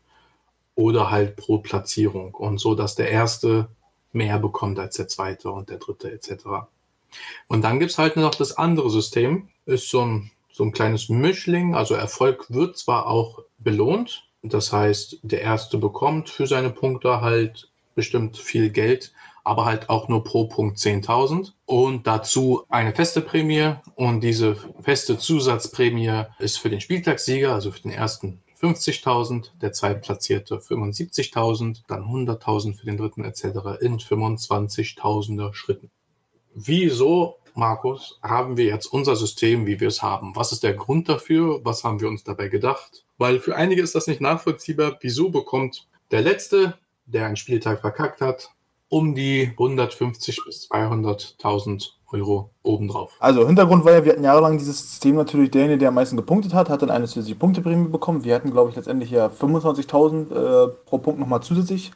oder 0.74 1.10
halt 1.10 1.36
pro 1.36 1.58
Platzierung 1.58 2.34
und 2.34 2.58
so, 2.58 2.74
dass 2.74 2.96
der 2.96 3.10
erste 3.10 3.68
mehr 4.12 4.38
bekommt 4.38 4.78
als 4.78 4.96
der 4.96 5.08
zweite 5.08 5.50
und 5.50 5.68
der 5.70 5.78
dritte 5.78 6.10
etc. 6.10 6.66
Und 7.46 7.62
dann 7.62 7.78
gibt's 7.78 7.98
halt 7.98 8.16
noch 8.16 8.34
das 8.34 8.56
andere 8.56 8.90
System, 8.90 9.48
ist 9.66 9.88
so 9.88 10.04
ein, 10.04 10.30
so 10.54 10.62
ein 10.62 10.70
kleines 10.70 11.08
Mischling, 11.08 11.74
also 11.74 11.94
Erfolg 11.94 12.46
wird 12.48 12.78
zwar 12.78 13.08
auch 13.08 13.40
belohnt, 13.58 14.28
das 14.40 14.72
heißt, 14.72 15.18
der 15.22 15.40
erste 15.40 15.78
bekommt 15.78 16.30
für 16.30 16.46
seine 16.46 16.70
Punkte 16.70 17.20
halt 17.20 17.72
bestimmt 17.96 18.38
viel 18.38 18.70
Geld, 18.70 19.12
aber 19.42 19.64
halt 19.64 19.90
auch 19.90 20.06
nur 20.06 20.22
pro 20.22 20.44
Punkt 20.44 20.78
10.000 20.78 21.54
und 21.66 22.06
dazu 22.06 22.62
eine 22.68 22.94
feste 22.94 23.20
Prämie 23.20 23.74
und 23.96 24.20
diese 24.20 24.56
feste 24.80 25.18
Zusatzprämie 25.18 26.22
ist 26.38 26.58
für 26.58 26.70
den 26.70 26.80
Spieltagssieger, 26.80 27.52
also 27.52 27.72
für 27.72 27.82
den 27.82 27.90
ersten 27.90 28.40
50.000, 28.62 29.48
der 29.60 29.72
zweitplatzierte 29.72 30.58
75.000, 30.58 31.82
dann 31.88 32.04
100.000 32.04 32.78
für 32.78 32.86
den 32.86 32.96
dritten 32.96 33.24
etc. 33.24 33.42
in 33.80 33.98
25.000er 33.98 35.52
Schritten. 35.52 35.90
Wieso, 36.54 37.38
Markus, 37.56 38.18
haben 38.22 38.56
wir 38.56 38.64
jetzt 38.64 38.86
unser 38.86 39.14
System, 39.14 39.66
wie 39.66 39.78
wir 39.78 39.88
es 39.88 40.02
haben? 40.02 40.34
Was 40.34 40.50
ist 40.50 40.64
der 40.64 40.74
Grund 40.74 41.08
dafür? 41.08 41.60
Was 41.64 41.84
haben 41.84 42.00
wir 42.00 42.08
uns 42.08 42.24
dabei 42.24 42.48
gedacht? 42.48 43.04
Weil 43.16 43.38
für 43.38 43.54
einige 43.54 43.80
ist 43.80 43.94
das 43.94 44.08
nicht 44.08 44.20
nachvollziehbar. 44.20 44.98
Wieso 45.00 45.30
bekommt 45.30 45.86
der 46.10 46.22
Letzte, 46.22 46.74
der 47.06 47.26
einen 47.26 47.36
Spieltag 47.36 47.80
verkackt 47.80 48.20
hat, 48.20 48.50
um 48.88 49.14
die 49.14 49.50
150 49.52 50.40
bis 50.44 50.68
200.000 50.68 51.90
Euro 52.12 52.50
obendrauf? 52.64 53.16
Also 53.20 53.46
Hintergrund 53.46 53.84
war 53.84 53.92
ja, 53.92 54.04
wir 54.04 54.12
hatten 54.12 54.24
jahrelang 54.24 54.58
dieses 54.58 54.80
System 54.90 55.14
natürlich, 55.14 55.52
derjenige, 55.52 55.78
der 55.78 55.88
am 55.88 55.94
meisten 55.94 56.16
gepunktet 56.16 56.54
hat, 56.54 56.68
hat 56.68 56.82
dann 56.82 56.90
eine 56.90 57.06
zusätzliche 57.06 57.38
Punkteprämie 57.38 57.88
bekommen. 57.88 58.24
Wir 58.24 58.34
hatten, 58.34 58.50
glaube 58.50 58.70
ich, 58.70 58.76
letztendlich 58.76 59.10
ja 59.10 59.28
25.000 59.28 60.30
äh, 60.30 60.68
pro 60.86 60.98
Punkt 60.98 61.20
nochmal 61.20 61.42
zusätzlich 61.42 61.92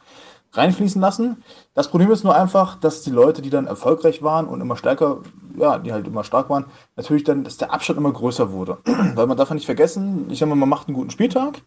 reinfließen 0.53 1.01
lassen. 1.01 1.43
Das 1.73 1.89
Problem 1.89 2.11
ist 2.11 2.23
nur 2.23 2.35
einfach, 2.35 2.79
dass 2.79 3.01
die 3.03 3.11
Leute, 3.11 3.41
die 3.41 3.49
dann 3.49 3.67
erfolgreich 3.67 4.23
waren 4.23 4.47
und 4.47 4.61
immer 4.61 4.75
stärker, 4.75 5.19
ja, 5.57 5.77
die 5.77 5.93
halt 5.93 6.07
immer 6.07 6.23
stark 6.23 6.49
waren, 6.49 6.65
natürlich 6.95 7.23
dann, 7.23 7.43
dass 7.43 7.57
der 7.57 7.71
Abstand 7.71 7.99
immer 7.99 8.11
größer 8.11 8.51
wurde. 8.51 8.77
Weil 9.15 9.27
man 9.27 9.37
darf 9.37 9.49
ja 9.49 9.55
nicht 9.55 9.65
vergessen, 9.65 10.27
ich 10.29 10.39
sag 10.39 10.49
mal, 10.49 10.55
man 10.55 10.69
macht 10.69 10.87
einen 10.87 10.95
guten 10.95 11.11
Spieltag, 11.11 11.61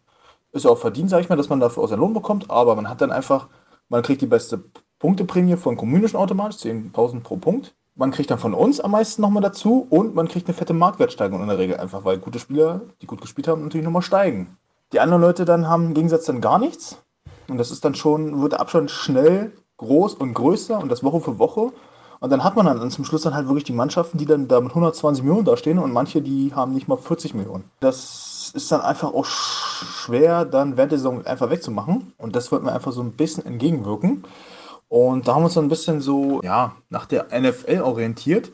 ist 0.52 0.64
ja 0.64 0.70
auch 0.70 0.78
verdient, 0.78 1.10
sage 1.10 1.22
ich 1.22 1.28
mal, 1.28 1.36
dass 1.36 1.48
man 1.48 1.60
dafür 1.60 1.82
auch 1.82 1.88
seinen 1.88 2.00
Lohn 2.00 2.14
bekommt, 2.14 2.50
aber 2.50 2.74
man 2.74 2.88
hat 2.88 3.00
dann 3.00 3.12
einfach, 3.12 3.48
man 3.88 4.02
kriegt 4.02 4.20
die 4.20 4.26
beste 4.26 4.64
Punkteprämie 4.98 5.56
von 5.56 5.76
Kommunischen 5.76 6.16
automatisch, 6.16 6.60
10.000 6.60 7.22
pro 7.22 7.36
Punkt. 7.36 7.74
Man 7.94 8.10
kriegt 8.10 8.30
dann 8.30 8.38
von 8.38 8.54
uns 8.54 8.80
am 8.80 8.92
meisten 8.92 9.20
nochmal 9.20 9.42
dazu 9.42 9.86
und 9.90 10.14
man 10.14 10.28
kriegt 10.28 10.46
eine 10.46 10.54
fette 10.54 10.72
Marktwertsteigerung 10.72 11.42
in 11.42 11.48
der 11.48 11.58
Regel 11.58 11.76
einfach, 11.76 12.04
weil 12.04 12.18
gute 12.18 12.38
Spieler, 12.38 12.80
die 13.02 13.06
gut 13.06 13.20
gespielt 13.20 13.48
haben, 13.48 13.62
natürlich 13.62 13.84
nochmal 13.84 14.02
steigen. 14.02 14.56
Die 14.92 15.00
anderen 15.00 15.20
Leute 15.20 15.44
dann 15.44 15.68
haben 15.68 15.86
im 15.86 15.94
Gegensatz 15.94 16.24
dann 16.24 16.40
gar 16.40 16.58
nichts. 16.58 17.01
Und 17.48 17.58
das 17.58 17.70
ist 17.70 17.84
dann 17.84 17.94
schon, 17.94 18.42
wird 18.42 18.52
der 18.52 18.60
Abstand 18.60 18.90
schnell 18.90 19.52
groß 19.76 20.14
und 20.14 20.34
größer 20.34 20.78
und 20.78 20.90
das 20.90 21.02
Woche 21.02 21.20
für 21.20 21.38
Woche. 21.38 21.72
Und 22.20 22.30
dann 22.30 22.44
hat 22.44 22.54
man 22.54 22.66
dann 22.66 22.90
zum 22.90 23.04
Schluss 23.04 23.22
dann 23.22 23.34
halt 23.34 23.48
wirklich 23.48 23.64
die 23.64 23.72
Mannschaften, 23.72 24.16
die 24.16 24.26
dann 24.26 24.46
da 24.46 24.60
mit 24.60 24.70
120 24.70 25.24
Millionen 25.24 25.44
dastehen 25.44 25.78
und 25.80 25.92
manche, 25.92 26.22
die 26.22 26.52
haben 26.54 26.72
nicht 26.72 26.86
mal 26.86 26.96
40 26.96 27.34
Millionen. 27.34 27.64
Das 27.80 28.52
ist 28.54 28.70
dann 28.70 28.80
einfach 28.80 29.12
auch 29.12 29.24
schwer, 29.24 30.44
dann 30.44 30.76
während 30.76 30.92
der 30.92 30.98
Saison 30.98 31.26
einfach 31.26 31.50
wegzumachen. 31.50 32.12
Und 32.18 32.36
das 32.36 32.52
wollten 32.52 32.66
wir 32.66 32.74
einfach 32.74 32.92
so 32.92 33.02
ein 33.02 33.12
bisschen 33.12 33.44
entgegenwirken. 33.44 34.24
Und 34.88 35.26
da 35.26 35.34
haben 35.34 35.42
wir 35.42 35.46
uns 35.46 35.54
dann 35.54 35.64
ein 35.64 35.70
bisschen 35.70 36.00
so, 36.00 36.40
ja, 36.42 36.76
nach 36.90 37.06
der 37.06 37.28
NFL 37.32 37.80
orientiert. 37.80 38.52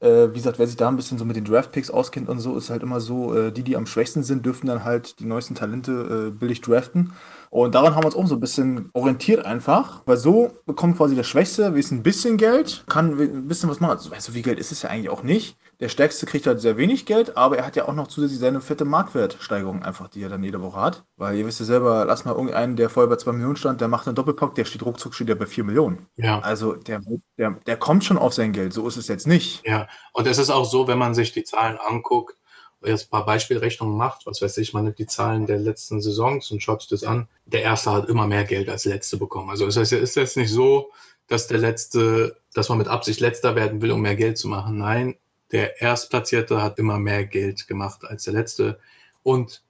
Äh, 0.00 0.28
wie 0.32 0.38
gesagt, 0.38 0.58
wer 0.58 0.66
sich 0.66 0.76
da 0.76 0.88
ein 0.88 0.96
bisschen 0.96 1.16
so 1.16 1.24
mit 1.24 1.36
den 1.36 1.44
Draftpicks 1.46 1.90
auskennt 1.90 2.28
und 2.28 2.38
so, 2.40 2.56
ist 2.56 2.68
halt 2.68 2.82
immer 2.82 3.00
so, 3.00 3.34
äh, 3.34 3.50
die, 3.50 3.62
die 3.62 3.76
am 3.76 3.86
schwächsten 3.86 4.24
sind, 4.24 4.44
dürfen 4.44 4.66
dann 4.66 4.84
halt 4.84 5.20
die 5.20 5.24
neuesten 5.24 5.54
Talente 5.54 6.26
äh, 6.26 6.30
billig 6.30 6.60
draften. 6.60 7.14
Und 7.56 7.74
daran 7.74 7.94
haben 7.94 8.02
wir 8.02 8.08
uns 8.08 8.16
auch 8.16 8.26
so 8.26 8.34
ein 8.34 8.40
bisschen 8.40 8.90
orientiert 8.92 9.46
einfach, 9.46 10.02
weil 10.04 10.18
so 10.18 10.50
bekommt 10.66 10.98
quasi 10.98 11.14
der 11.14 11.22
Schwächste 11.22 11.64
ein 11.64 12.02
bisschen 12.02 12.36
Geld, 12.36 12.84
kann 12.86 13.18
ein 13.18 13.48
bisschen 13.48 13.70
was 13.70 13.80
machen. 13.80 13.92
Also, 13.92 14.10
weißt 14.10 14.28
du, 14.28 14.34
wie 14.34 14.42
Geld 14.42 14.58
ist 14.58 14.72
es 14.72 14.82
ja 14.82 14.90
eigentlich 14.90 15.08
auch 15.08 15.22
nicht. 15.22 15.56
Der 15.80 15.88
Stärkste 15.88 16.26
kriegt 16.26 16.46
halt 16.46 16.60
sehr 16.60 16.76
wenig 16.76 17.06
Geld, 17.06 17.38
aber 17.38 17.56
er 17.56 17.64
hat 17.64 17.74
ja 17.74 17.88
auch 17.88 17.94
noch 17.94 18.08
zusätzlich 18.08 18.40
seine 18.40 18.60
fette 18.60 18.84
Marktwertsteigerung 18.84 19.82
einfach, 19.82 20.08
die 20.08 20.22
er 20.22 20.28
dann 20.28 20.44
jede 20.44 20.60
Woche 20.60 20.78
hat. 20.78 21.04
Weil 21.16 21.38
ihr 21.38 21.46
wisst 21.46 21.60
ja 21.60 21.64
selber, 21.64 22.04
lass 22.04 22.26
mal 22.26 22.32
irgendeinen, 22.32 22.76
der 22.76 22.90
vorher 22.90 23.08
bei 23.08 23.16
2 23.16 23.32
Millionen 23.32 23.56
stand, 23.56 23.80
der 23.80 23.88
macht 23.88 24.06
einen 24.06 24.16
Doppelpack, 24.16 24.54
der 24.54 24.66
steht 24.66 24.84
ruckzuck, 24.84 25.14
steht 25.14 25.30
der 25.30 25.36
bei 25.36 25.46
4 25.46 25.64
Millionen. 25.64 26.08
Ja. 26.16 26.40
Also 26.40 26.74
der, 26.74 27.00
der, 27.38 27.52
der 27.66 27.76
kommt 27.78 28.04
schon 28.04 28.18
auf 28.18 28.34
sein 28.34 28.52
Geld, 28.52 28.74
so 28.74 28.86
ist 28.86 28.98
es 28.98 29.08
jetzt 29.08 29.26
nicht. 29.26 29.66
Ja, 29.66 29.88
und 30.12 30.26
es 30.26 30.36
ist 30.36 30.50
auch 30.50 30.66
so, 30.66 30.88
wenn 30.88 30.98
man 30.98 31.14
sich 31.14 31.32
die 31.32 31.44
Zahlen 31.44 31.78
anguckt, 31.78 32.36
jetzt 32.86 33.06
ein 33.06 33.10
paar 33.10 33.26
Beispielrechnungen 33.26 33.96
macht, 33.96 34.26
was 34.26 34.42
weiß 34.42 34.58
ich, 34.58 34.72
man 34.72 34.84
nimmt 34.84 34.98
die 34.98 35.06
Zahlen 35.06 35.46
der 35.46 35.58
letzten 35.58 36.00
Saisons 36.00 36.50
und 36.50 36.62
schaut 36.62 36.82
sich 36.82 36.90
das 36.90 37.04
an, 37.04 37.28
der 37.46 37.62
Erste 37.62 37.92
hat 37.92 38.08
immer 38.08 38.26
mehr 38.26 38.44
Geld 38.44 38.68
als 38.68 38.84
der 38.84 38.94
Letzte 38.94 39.16
bekommen. 39.16 39.50
Also 39.50 39.66
es 39.66 39.76
ist 39.76 40.16
jetzt 40.16 40.36
nicht 40.36 40.50
so, 40.50 40.90
dass 41.26 41.46
der 41.46 41.58
Letzte, 41.58 42.36
dass 42.54 42.68
man 42.68 42.78
mit 42.78 42.88
Absicht 42.88 43.20
Letzter 43.20 43.54
werden 43.54 43.82
will, 43.82 43.92
um 43.92 44.00
mehr 44.00 44.16
Geld 44.16 44.38
zu 44.38 44.48
machen. 44.48 44.78
Nein, 44.78 45.16
der 45.52 45.80
Erstplatzierte 45.80 46.62
hat 46.62 46.78
immer 46.78 46.98
mehr 46.98 47.24
Geld 47.24 47.66
gemacht 47.66 48.04
als 48.04 48.24
der 48.24 48.34
Letzte 48.34 48.78
und 49.22 49.62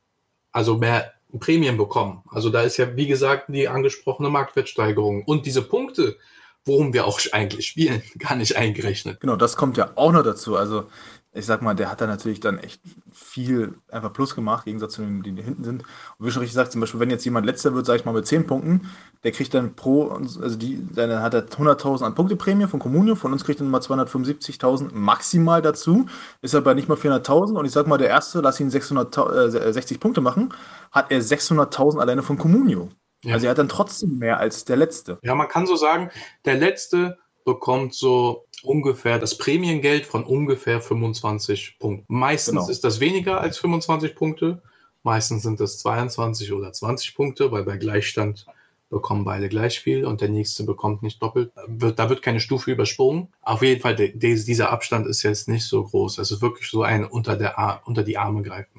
also 0.52 0.78
mehr 0.78 1.12
Prämien 1.38 1.76
bekommen. 1.76 2.22
Also 2.30 2.50
da 2.50 2.62
ist 2.62 2.76
ja, 2.76 2.96
wie 2.96 3.06
gesagt, 3.06 3.46
die 3.48 3.68
angesprochene 3.68 4.30
Marktwertsteigerung 4.30 5.24
und 5.24 5.46
diese 5.46 5.62
Punkte, 5.62 6.16
worum 6.64 6.92
wir 6.92 7.06
auch 7.06 7.20
eigentlich 7.32 7.66
spielen, 7.66 8.02
gar 8.18 8.36
nicht 8.36 8.56
eingerechnet. 8.56 9.20
Genau, 9.20 9.36
das 9.36 9.56
kommt 9.56 9.76
ja 9.76 9.92
auch 9.96 10.12
noch 10.12 10.22
dazu. 10.22 10.56
Also 10.56 10.88
ich 11.36 11.46
sag 11.46 11.62
mal, 11.62 11.74
der 11.74 11.90
hat 11.90 12.00
da 12.00 12.06
natürlich 12.06 12.40
dann 12.40 12.58
echt 12.58 12.80
viel 13.12 13.74
einfach 13.90 14.12
Plus 14.12 14.34
gemacht, 14.34 14.66
im 14.66 14.70
Gegensatz 14.70 14.94
zu 14.94 15.02
denen, 15.02 15.22
die 15.22 15.42
hinten 15.42 15.64
sind. 15.64 15.82
Und 16.18 16.26
wie 16.26 16.30
schon 16.30 16.40
richtig 16.40 16.54
gesagt, 16.54 16.72
zum 16.72 16.80
Beispiel, 16.80 17.00
wenn 17.00 17.10
jetzt 17.10 17.24
jemand 17.24 17.46
letzter 17.46 17.74
wird, 17.74 17.84
sag 17.84 17.96
ich 17.96 18.04
mal, 18.04 18.12
mit 18.12 18.26
10 18.26 18.46
Punkten, 18.46 18.90
der 19.22 19.32
kriegt 19.32 19.52
dann 19.52 19.74
pro, 19.74 20.08
also 20.08 20.56
die, 20.56 20.86
dann 20.94 21.20
hat 21.20 21.34
er 21.34 21.46
100.000 21.46 22.04
an 22.04 22.14
Punkteprämie 22.14 22.66
von 22.66 22.80
Communio, 22.80 23.14
von 23.14 23.32
uns 23.32 23.44
kriegt 23.44 23.60
er 23.60 23.66
mal 23.66 23.80
275.000 23.80 24.90
maximal 24.92 25.60
dazu, 25.60 26.06
ist 26.40 26.54
aber 26.54 26.74
nicht 26.74 26.88
mal 26.88 26.96
400.000 26.96 27.58
und 27.58 27.66
ich 27.66 27.72
sag 27.72 27.86
mal, 27.86 27.98
der 27.98 28.08
erste, 28.08 28.40
lass 28.40 28.58
ihn 28.58 28.70
660 28.70 29.96
äh, 29.96 30.00
Punkte 30.00 30.20
machen, 30.20 30.54
hat 30.90 31.10
er 31.10 31.20
600.000 31.20 32.00
alleine 32.00 32.22
von 32.22 32.38
Communio. 32.38 32.88
Ja. 33.24 33.34
Also 33.34 33.46
er 33.46 33.50
hat 33.50 33.58
dann 33.58 33.68
trotzdem 33.68 34.18
mehr 34.18 34.38
als 34.38 34.64
der 34.64 34.76
letzte. 34.76 35.18
Ja, 35.22 35.34
man 35.34 35.48
kann 35.48 35.66
so 35.66 35.76
sagen, 35.76 36.10
der 36.44 36.56
letzte 36.56 37.18
bekommt 37.46 37.94
so 37.94 38.44
ungefähr 38.62 39.18
das 39.18 39.38
Prämiengeld 39.38 40.04
von 40.04 40.24
ungefähr 40.24 40.82
25 40.82 41.78
Punkten. 41.78 42.04
Meistens 42.12 42.54
genau. 42.54 42.68
ist 42.68 42.84
das 42.84 43.00
weniger 43.00 43.40
als 43.40 43.56
25 43.58 44.14
Punkte. 44.14 44.60
Meistens 45.02 45.44
sind 45.44 45.60
das 45.60 45.78
22 45.78 46.52
oder 46.52 46.72
20 46.72 47.14
Punkte, 47.14 47.52
weil 47.52 47.62
bei 47.62 47.76
Gleichstand 47.76 48.46
bekommen 48.90 49.24
beide 49.24 49.48
gleich 49.48 49.80
viel 49.80 50.04
und 50.04 50.20
der 50.20 50.28
nächste 50.28 50.64
bekommt 50.64 51.02
nicht 51.02 51.22
doppelt. 51.22 51.52
Da 51.68 52.08
wird 52.08 52.22
keine 52.22 52.40
Stufe 52.40 52.72
übersprungen. 52.72 53.28
Auf 53.42 53.62
jeden 53.62 53.80
Fall, 53.80 53.94
dieser 53.94 54.70
Abstand 54.70 55.06
ist 55.06 55.22
jetzt 55.22 55.48
nicht 55.48 55.64
so 55.64 55.84
groß. 55.84 56.18
Es 56.18 56.30
ist 56.32 56.42
wirklich 56.42 56.68
so 56.68 56.82
ein 56.82 57.04
unter, 57.04 57.36
der, 57.36 57.82
unter 57.84 58.02
die 58.02 58.18
Arme 58.18 58.42
greifen. 58.42 58.75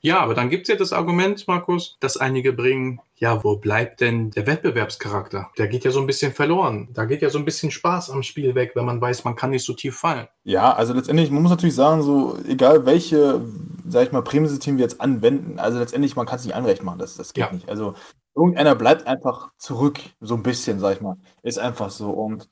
Ja, 0.00 0.20
aber 0.20 0.34
dann 0.34 0.50
gibt 0.50 0.62
es 0.62 0.68
ja 0.68 0.76
das 0.76 0.92
Argument, 0.92 1.46
Markus, 1.48 1.96
dass 2.00 2.16
einige 2.16 2.52
bringen, 2.52 3.00
ja, 3.16 3.42
wo 3.42 3.56
bleibt 3.56 4.00
denn 4.00 4.30
der 4.30 4.46
Wettbewerbscharakter? 4.46 5.50
Der 5.56 5.68
geht 5.68 5.84
ja 5.84 5.90
so 5.90 6.00
ein 6.00 6.06
bisschen 6.06 6.32
verloren. 6.32 6.88
Da 6.92 7.06
geht 7.06 7.22
ja 7.22 7.30
so 7.30 7.38
ein 7.38 7.44
bisschen 7.46 7.70
Spaß 7.70 8.10
am 8.10 8.22
Spiel 8.22 8.54
weg, 8.54 8.72
wenn 8.74 8.84
man 8.84 9.00
weiß, 9.00 9.24
man 9.24 9.36
kann 9.36 9.50
nicht 9.50 9.64
so 9.64 9.72
tief 9.72 9.96
fallen. 9.96 10.28
Ja, 10.44 10.74
also 10.74 10.92
letztendlich, 10.92 11.30
man 11.30 11.42
muss 11.42 11.50
natürlich 11.50 11.74
sagen, 11.74 12.02
so, 12.02 12.38
egal 12.46 12.84
welche, 12.84 13.40
sag 13.88 14.06
ich 14.06 14.12
mal, 14.12 14.22
Prämiensystem 14.22 14.76
wir 14.76 14.84
jetzt 14.84 15.00
anwenden, 15.00 15.58
also 15.58 15.78
letztendlich, 15.78 16.14
man 16.14 16.26
kann 16.26 16.38
es 16.38 16.44
nicht 16.44 16.54
anrecht 16.54 16.82
machen, 16.82 16.98
das, 16.98 17.16
das 17.16 17.32
geht 17.32 17.46
ja. 17.46 17.52
nicht. 17.52 17.68
Also 17.68 17.94
irgendeiner 18.36 18.74
bleibt 18.74 19.06
einfach 19.06 19.50
zurück, 19.56 19.98
so 20.20 20.34
ein 20.34 20.42
bisschen, 20.42 20.78
sag 20.78 20.96
ich 20.96 21.00
mal. 21.00 21.16
Ist 21.42 21.58
einfach 21.58 21.90
so. 21.90 22.10
Und 22.10 22.50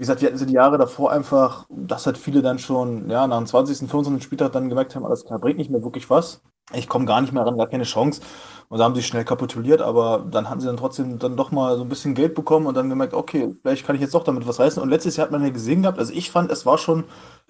wie 0.00 0.04
gesagt, 0.04 0.22
wir 0.22 0.28
hatten 0.28 0.38
so 0.38 0.46
die 0.46 0.54
Jahre 0.54 0.78
davor 0.78 1.12
einfach, 1.12 1.66
dass 1.68 2.06
halt 2.06 2.16
viele 2.16 2.40
dann 2.40 2.58
schon, 2.58 3.10
ja, 3.10 3.26
nach 3.26 3.36
dem 3.36 3.46
20., 3.46 3.80
25. 3.80 4.24
Spieltag 4.24 4.50
dann 4.50 4.70
gemerkt 4.70 4.96
haben, 4.96 5.04
alles 5.04 5.26
klar, 5.26 5.38
bringt 5.38 5.58
nicht 5.58 5.70
mehr 5.70 5.84
wirklich 5.84 6.08
was. 6.08 6.40
Ich 6.72 6.88
komme 6.88 7.04
gar 7.04 7.20
nicht 7.20 7.34
mehr 7.34 7.44
ran, 7.44 7.58
gar 7.58 7.66
keine 7.66 7.84
Chance. 7.84 8.22
Und 8.70 8.78
da 8.78 8.84
haben 8.84 8.94
sie 8.94 9.02
schnell 9.02 9.26
kapituliert, 9.26 9.82
aber 9.82 10.24
dann 10.30 10.48
hatten 10.48 10.60
sie 10.62 10.68
dann 10.68 10.78
trotzdem 10.78 11.18
dann 11.18 11.36
doch 11.36 11.52
mal 11.52 11.76
so 11.76 11.82
ein 11.82 11.90
bisschen 11.90 12.14
Geld 12.14 12.34
bekommen 12.34 12.64
und 12.64 12.78
dann 12.78 12.88
gemerkt, 12.88 13.12
okay, 13.12 13.54
vielleicht 13.60 13.84
kann 13.84 13.94
ich 13.94 14.00
jetzt 14.00 14.14
doch 14.14 14.24
damit 14.24 14.48
was 14.48 14.58
reißen. 14.58 14.82
Und 14.82 14.88
letztes 14.88 15.18
Jahr 15.18 15.26
hat 15.26 15.32
man 15.32 15.44
ja 15.44 15.50
gesehen 15.50 15.82
gehabt, 15.82 15.98
also 15.98 16.14
ich 16.14 16.30
fand, 16.30 16.50
es 16.50 16.64
war 16.64 16.78
schon 16.78 17.04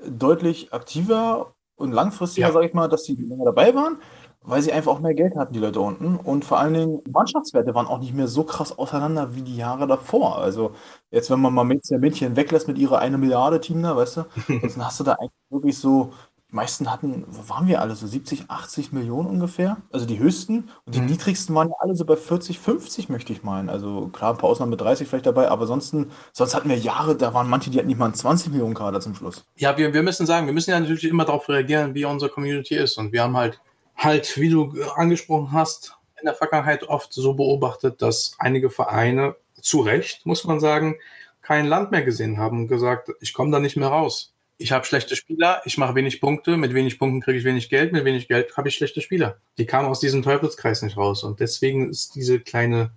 deutlich 0.04 0.73
aktiver 0.73 1.54
und 1.76 1.92
langfristiger, 1.92 2.49
ja. 2.49 2.52
sage 2.52 2.66
ich 2.66 2.75
mal, 2.75 2.88
dass 2.88 3.04
sie 3.04 3.14
länger 3.14 3.45
dabei 3.45 3.76
waren 3.76 3.99
weil 4.42 4.62
sie 4.62 4.73
einfach 4.73 4.92
auch 4.92 5.00
mehr 5.00 5.14
Geld 5.14 5.37
hatten, 5.37 5.52
die 5.52 5.59
Leute 5.59 5.80
unten. 5.80 6.16
Und 6.16 6.44
vor 6.44 6.59
allen 6.59 6.75
Dingen, 6.75 7.02
Mannschaftswerte 7.11 7.75
waren 7.75 7.87
auch 7.87 7.99
nicht 7.99 8.14
mehr 8.14 8.26
so 8.26 8.44
krass 8.44 8.76
auseinander 8.78 9.35
wie 9.35 9.42
die 9.42 9.56
Jahre 9.56 9.87
davor. 9.87 10.38
Also, 10.38 10.73
jetzt, 11.11 11.30
wenn 11.30 11.40
man 11.40 11.52
mal 11.52 11.68
der 11.68 11.99
Mädchen 11.99 12.37
weglässt 12.37 12.66
mit 12.66 12.78
ihrer 12.78 13.00
eine 13.00 13.18
Milliarde 13.18 13.61
Team 13.61 13.82
da, 13.82 13.97
weißt 13.97 14.18
du, 14.18 14.25
dann 14.49 14.85
hast 14.85 14.99
du 15.00 15.04
da 15.04 15.12
eigentlich 15.14 15.32
wirklich 15.50 15.78
so, 15.78 16.12
die 16.50 16.56
meisten 16.56 16.90
hatten, 16.90 17.25
wo 17.28 17.49
waren 17.49 17.68
wir 17.68 17.80
alle, 17.80 17.94
so 17.94 18.06
70, 18.06 18.44
80 18.49 18.92
Millionen 18.92 19.28
ungefähr? 19.28 19.76
Also 19.92 20.06
die 20.06 20.18
höchsten. 20.18 20.70
Und 20.85 20.94
die 20.94 21.00
mhm. 21.00 21.06
niedrigsten 21.06 21.54
waren 21.54 21.68
ja 21.68 21.75
alle 21.78 21.94
so 21.94 22.04
bei 22.04 22.16
40, 22.16 22.59
50, 22.59 23.09
möchte 23.09 23.32
ich 23.32 23.44
meinen. 23.44 23.68
Also 23.68 24.09
klar, 24.09 24.32
ein 24.32 24.38
paar 24.38 24.50
Ausnahmen 24.50 24.70
mit 24.70 24.80
30 24.80 25.06
vielleicht 25.06 25.26
dabei, 25.26 25.49
aber 25.49 25.62
ansonsten, 25.62 26.11
sonst 26.32 26.54
hatten 26.54 26.68
wir 26.68 26.76
Jahre, 26.76 27.14
da 27.14 27.35
waren 27.35 27.49
manche, 27.49 27.70
die 27.70 27.78
hatten 27.78 27.88
nicht 27.88 27.99
mal 27.99 28.06
einen 28.06 28.14
20 28.14 28.50
Millionen 28.50 28.75
Kader 28.75 29.00
zum 29.00 29.14
Schluss. 29.14 29.44
Ja, 29.56 29.76
wir, 29.76 29.92
wir 29.92 30.02
müssen 30.02 30.26
sagen, 30.26 30.47
wir 30.47 30.54
müssen 30.54 30.70
ja 30.70 30.80
natürlich 30.80 31.04
immer 31.04 31.25
darauf 31.25 31.49
reagieren, 31.49 31.94
wie 31.94 32.04
unsere 32.04 32.30
Community 32.30 32.75
ist. 32.75 32.99
Und 32.99 33.12
wir 33.12 33.23
haben 33.23 33.37
halt 33.37 33.61
halt, 34.00 34.38
wie 34.38 34.49
du 34.49 34.73
angesprochen 34.97 35.52
hast, 35.52 35.97
in 36.21 36.26
der 36.26 36.35
Vergangenheit 36.35 36.85
oft 36.85 37.12
so 37.12 37.35
beobachtet, 37.35 38.02
dass 38.02 38.35
einige 38.38 38.71
Vereine 38.71 39.37
zu 39.61 39.80
Recht, 39.80 40.26
muss 40.26 40.45
man 40.45 40.59
sagen, 40.61 40.97
kein 41.42 41.66
Land 41.66 41.90
mehr 41.90 42.02
gesehen 42.02 42.38
haben 42.38 42.61
und 42.61 42.69
gesagt, 42.69 43.11
ich 43.21 43.33
komme 43.33 43.50
da 43.50 43.61
nicht 43.61 43.76
mehr 43.76 43.88
raus. 43.88 44.35
Ich 44.59 44.73
habe 44.73 44.85
schlechte 44.85 45.16
Spieler, 45.16 45.62
ich 45.64 45.78
mache 45.78 45.95
wenig 45.95 46.21
Punkte, 46.21 46.57
mit 46.57 46.75
wenig 46.75 46.99
Punkten 46.99 47.23
kriege 47.23 47.38
ich 47.38 47.45
wenig 47.45 47.71
Geld, 47.71 47.92
mit 47.92 48.04
wenig 48.04 48.28
Geld 48.28 48.57
habe 48.57 48.69
ich 48.69 48.75
schlechte 48.75 49.00
Spieler. 49.00 49.38
Die 49.57 49.64
kamen 49.64 49.88
aus 49.88 50.00
diesem 50.00 50.23
Teufelskreis 50.23 50.83
nicht 50.83 50.99
raus 50.99 51.25
und 51.25 51.40
deswegen 51.40 51.88
ist 51.88 52.14
diese 52.14 52.40
kleine 52.40 52.90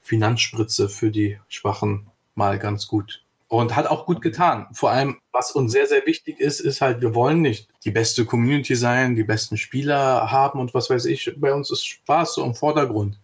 Finanzspritze 0.00 0.88
für 0.88 1.10
die 1.10 1.38
Schwachen 1.48 2.08
mal 2.34 2.58
ganz 2.58 2.86
gut. 2.86 3.24
Und 3.52 3.76
hat 3.76 3.86
auch 3.86 4.06
gut 4.06 4.22
getan. 4.22 4.66
Vor 4.72 4.92
allem, 4.92 5.18
was 5.30 5.50
uns 5.50 5.72
sehr, 5.72 5.86
sehr 5.86 6.06
wichtig 6.06 6.40
ist, 6.40 6.60
ist 6.60 6.80
halt, 6.80 7.02
wir 7.02 7.14
wollen 7.14 7.42
nicht 7.42 7.68
die 7.84 7.90
beste 7.90 8.24
Community 8.24 8.74
sein, 8.74 9.14
die 9.14 9.24
besten 9.24 9.58
Spieler 9.58 10.32
haben 10.32 10.58
und 10.58 10.72
was 10.72 10.88
weiß 10.88 11.04
ich. 11.04 11.34
Bei 11.36 11.52
uns 11.52 11.70
ist 11.70 11.84
Spaß 11.84 12.36
so 12.36 12.44
im 12.46 12.54
Vordergrund. 12.54 13.20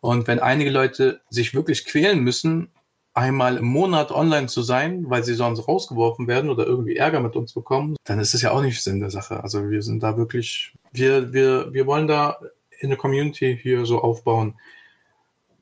Und 0.00 0.28
wenn 0.28 0.38
einige 0.38 0.70
Leute 0.70 1.20
sich 1.28 1.52
wirklich 1.52 1.84
quälen 1.84 2.20
müssen, 2.20 2.70
einmal 3.12 3.58
im 3.58 3.66
Monat 3.66 4.12
online 4.12 4.46
zu 4.46 4.62
sein, 4.62 5.10
weil 5.10 5.24
sie 5.24 5.34
sonst 5.34 5.68
rausgeworfen 5.68 6.26
werden 6.26 6.48
oder 6.48 6.64
irgendwie 6.64 6.96
Ärger 6.96 7.20
mit 7.20 7.36
uns 7.36 7.52
bekommen, 7.52 7.96
dann 8.04 8.18
ist 8.18 8.32
es 8.32 8.40
ja 8.40 8.52
auch 8.52 8.62
nicht 8.62 8.82
Sinn 8.82 9.00
der 9.00 9.10
Sache. 9.10 9.42
Also 9.42 9.68
wir 9.68 9.82
sind 9.82 10.02
da 10.02 10.16
wirklich, 10.16 10.72
wir, 10.92 11.34
wir, 11.34 11.74
wir 11.74 11.86
wollen 11.86 12.08
da 12.08 12.38
in 12.80 12.88
der 12.88 12.98
Community 12.98 13.58
hier 13.60 13.84
so 13.84 14.00
aufbauen, 14.00 14.54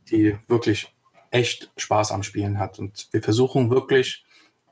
die 0.09 0.37
wirklich 0.47 0.94
echt 1.35 1.71
Spaß 1.77 2.13
am 2.13 2.23
Spielen 2.23 2.59
hat. 2.59 2.79
Und 2.79 3.09
wir 3.11 3.23
versuchen 3.23 3.71
wirklich 3.71 4.25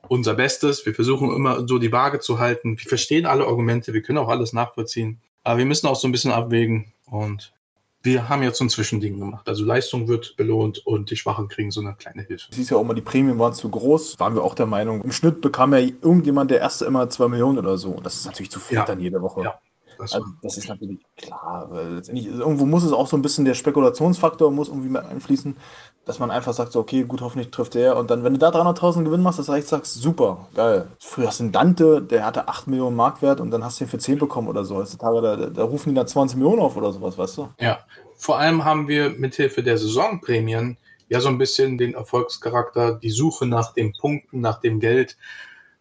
unser 0.07 0.33
Bestes. 0.33 0.85
Wir 0.85 0.95
versuchen 0.95 1.35
immer 1.35 1.67
so 1.67 1.77
die 1.77 1.91
Waage 1.91 2.19
zu 2.19 2.39
halten. 2.39 2.77
Wir 2.77 2.87
verstehen 2.87 3.25
alle 3.25 3.45
Argumente, 3.45 3.93
wir 3.93 4.01
können 4.01 4.17
auch 4.17 4.29
alles 4.29 4.53
nachvollziehen. 4.53 5.19
Aber 5.43 5.57
wir 5.57 5.65
müssen 5.65 5.87
auch 5.87 5.97
so 5.97 6.07
ein 6.07 6.13
bisschen 6.13 6.31
abwägen. 6.31 6.93
Und 7.05 7.53
wir 8.01 8.29
haben 8.29 8.43
jetzt 8.43 8.57
so 8.57 8.65
ein 8.65 8.69
Zwischending 8.69 9.19
gemacht. 9.19 9.47
Also 9.47 9.65
Leistung 9.65 10.07
wird 10.07 10.35
belohnt 10.37 10.85
und 10.85 11.11
die 11.11 11.17
Schwachen 11.17 11.49
kriegen 11.49 11.71
so 11.71 11.81
eine 11.81 11.95
kleine 11.95 12.23
Hilfe. 12.23 12.47
Siehst 12.51 12.71
ja 12.71 12.77
auch 12.77 12.83
mal, 12.83 12.93
die 12.93 13.01
Prämien 13.01 13.39
waren 13.39 13.53
zu 13.53 13.69
groß. 13.69 14.19
Waren 14.19 14.35
wir 14.35 14.43
auch 14.43 14.55
der 14.55 14.65
Meinung. 14.65 15.01
Im 15.01 15.11
Schnitt 15.11 15.41
bekam 15.41 15.73
ja 15.73 15.79
irgendjemand 15.79 16.49
der 16.49 16.59
erste 16.59 16.85
immer 16.85 17.09
zwei 17.09 17.27
Millionen 17.27 17.57
oder 17.57 17.77
so. 17.77 17.91
Und 17.91 18.05
das 18.05 18.15
ist 18.15 18.25
natürlich 18.25 18.51
zu 18.51 18.61
viel 18.61 18.77
ja. 18.77 18.85
dann 18.85 18.99
jede 19.01 19.21
Woche. 19.21 19.43
Ja. 19.43 19.59
Das, 19.97 20.13
also, 20.13 20.27
das 20.41 20.57
ist 20.57 20.67
natürlich 20.67 20.99
klar. 21.15 21.69
Letztendlich, 21.71 22.27
irgendwo 22.27 22.65
muss 22.65 22.83
es 22.83 22.91
auch 22.91 23.07
so 23.07 23.15
ein 23.17 23.21
bisschen 23.21 23.45
der 23.45 23.53
Spekulationsfaktor 23.53 24.51
muss 24.51 24.67
irgendwie 24.67 24.89
mit 24.89 25.03
einfließen, 25.03 25.55
dass 26.05 26.19
man 26.19 26.31
einfach 26.31 26.53
sagt, 26.53 26.73
so, 26.73 26.79
okay, 26.79 27.03
gut, 27.03 27.21
hoffentlich 27.21 27.49
trifft 27.51 27.75
der. 27.75 27.95
Und 27.97 28.09
dann, 28.11 28.23
wenn 28.23 28.33
du 28.33 28.39
da 28.39 28.49
300.000 28.49 29.03
Gewinn 29.03 29.21
machst, 29.21 29.39
das 29.39 29.47
heißt, 29.47 29.69
sagst, 29.69 29.95
super, 29.95 30.47
geil. 30.53 30.87
Früher 30.99 31.27
hast 31.27 31.39
du 31.39 31.43
einen 31.43 31.51
Dante, 31.53 32.01
der 32.01 32.25
hatte 32.25 32.47
8 32.47 32.67
Millionen 32.67 32.95
Marktwert 32.95 33.39
und 33.39 33.51
dann 33.51 33.63
hast 33.63 33.79
du 33.79 33.85
ihn 33.85 33.89
für 33.89 33.97
10 33.97 34.19
bekommen 34.19 34.47
oder 34.47 34.65
so. 34.65 34.75
Heutzutage, 34.75 35.21
da, 35.21 35.35
da 35.35 35.63
rufen 35.63 35.89
die 35.89 35.95
dann 35.95 36.07
20 36.07 36.37
Millionen 36.37 36.61
auf 36.61 36.75
oder 36.75 36.91
sowas, 36.91 37.17
weißt 37.17 37.37
du? 37.37 37.49
Ja, 37.59 37.79
vor 38.17 38.37
allem 38.37 38.65
haben 38.65 38.87
wir 38.87 39.11
mithilfe 39.11 39.63
der 39.63 39.77
Saisonprämien 39.77 40.77
ja 41.09 41.19
so 41.19 41.29
ein 41.29 41.37
bisschen 41.37 41.77
den 41.77 41.93
Erfolgscharakter, 41.93 42.95
die 42.95 43.09
Suche 43.09 43.45
nach 43.45 43.73
den 43.73 43.93
Punkten, 43.93 44.41
nach 44.41 44.59
dem 44.59 44.79
Geld 44.79 45.17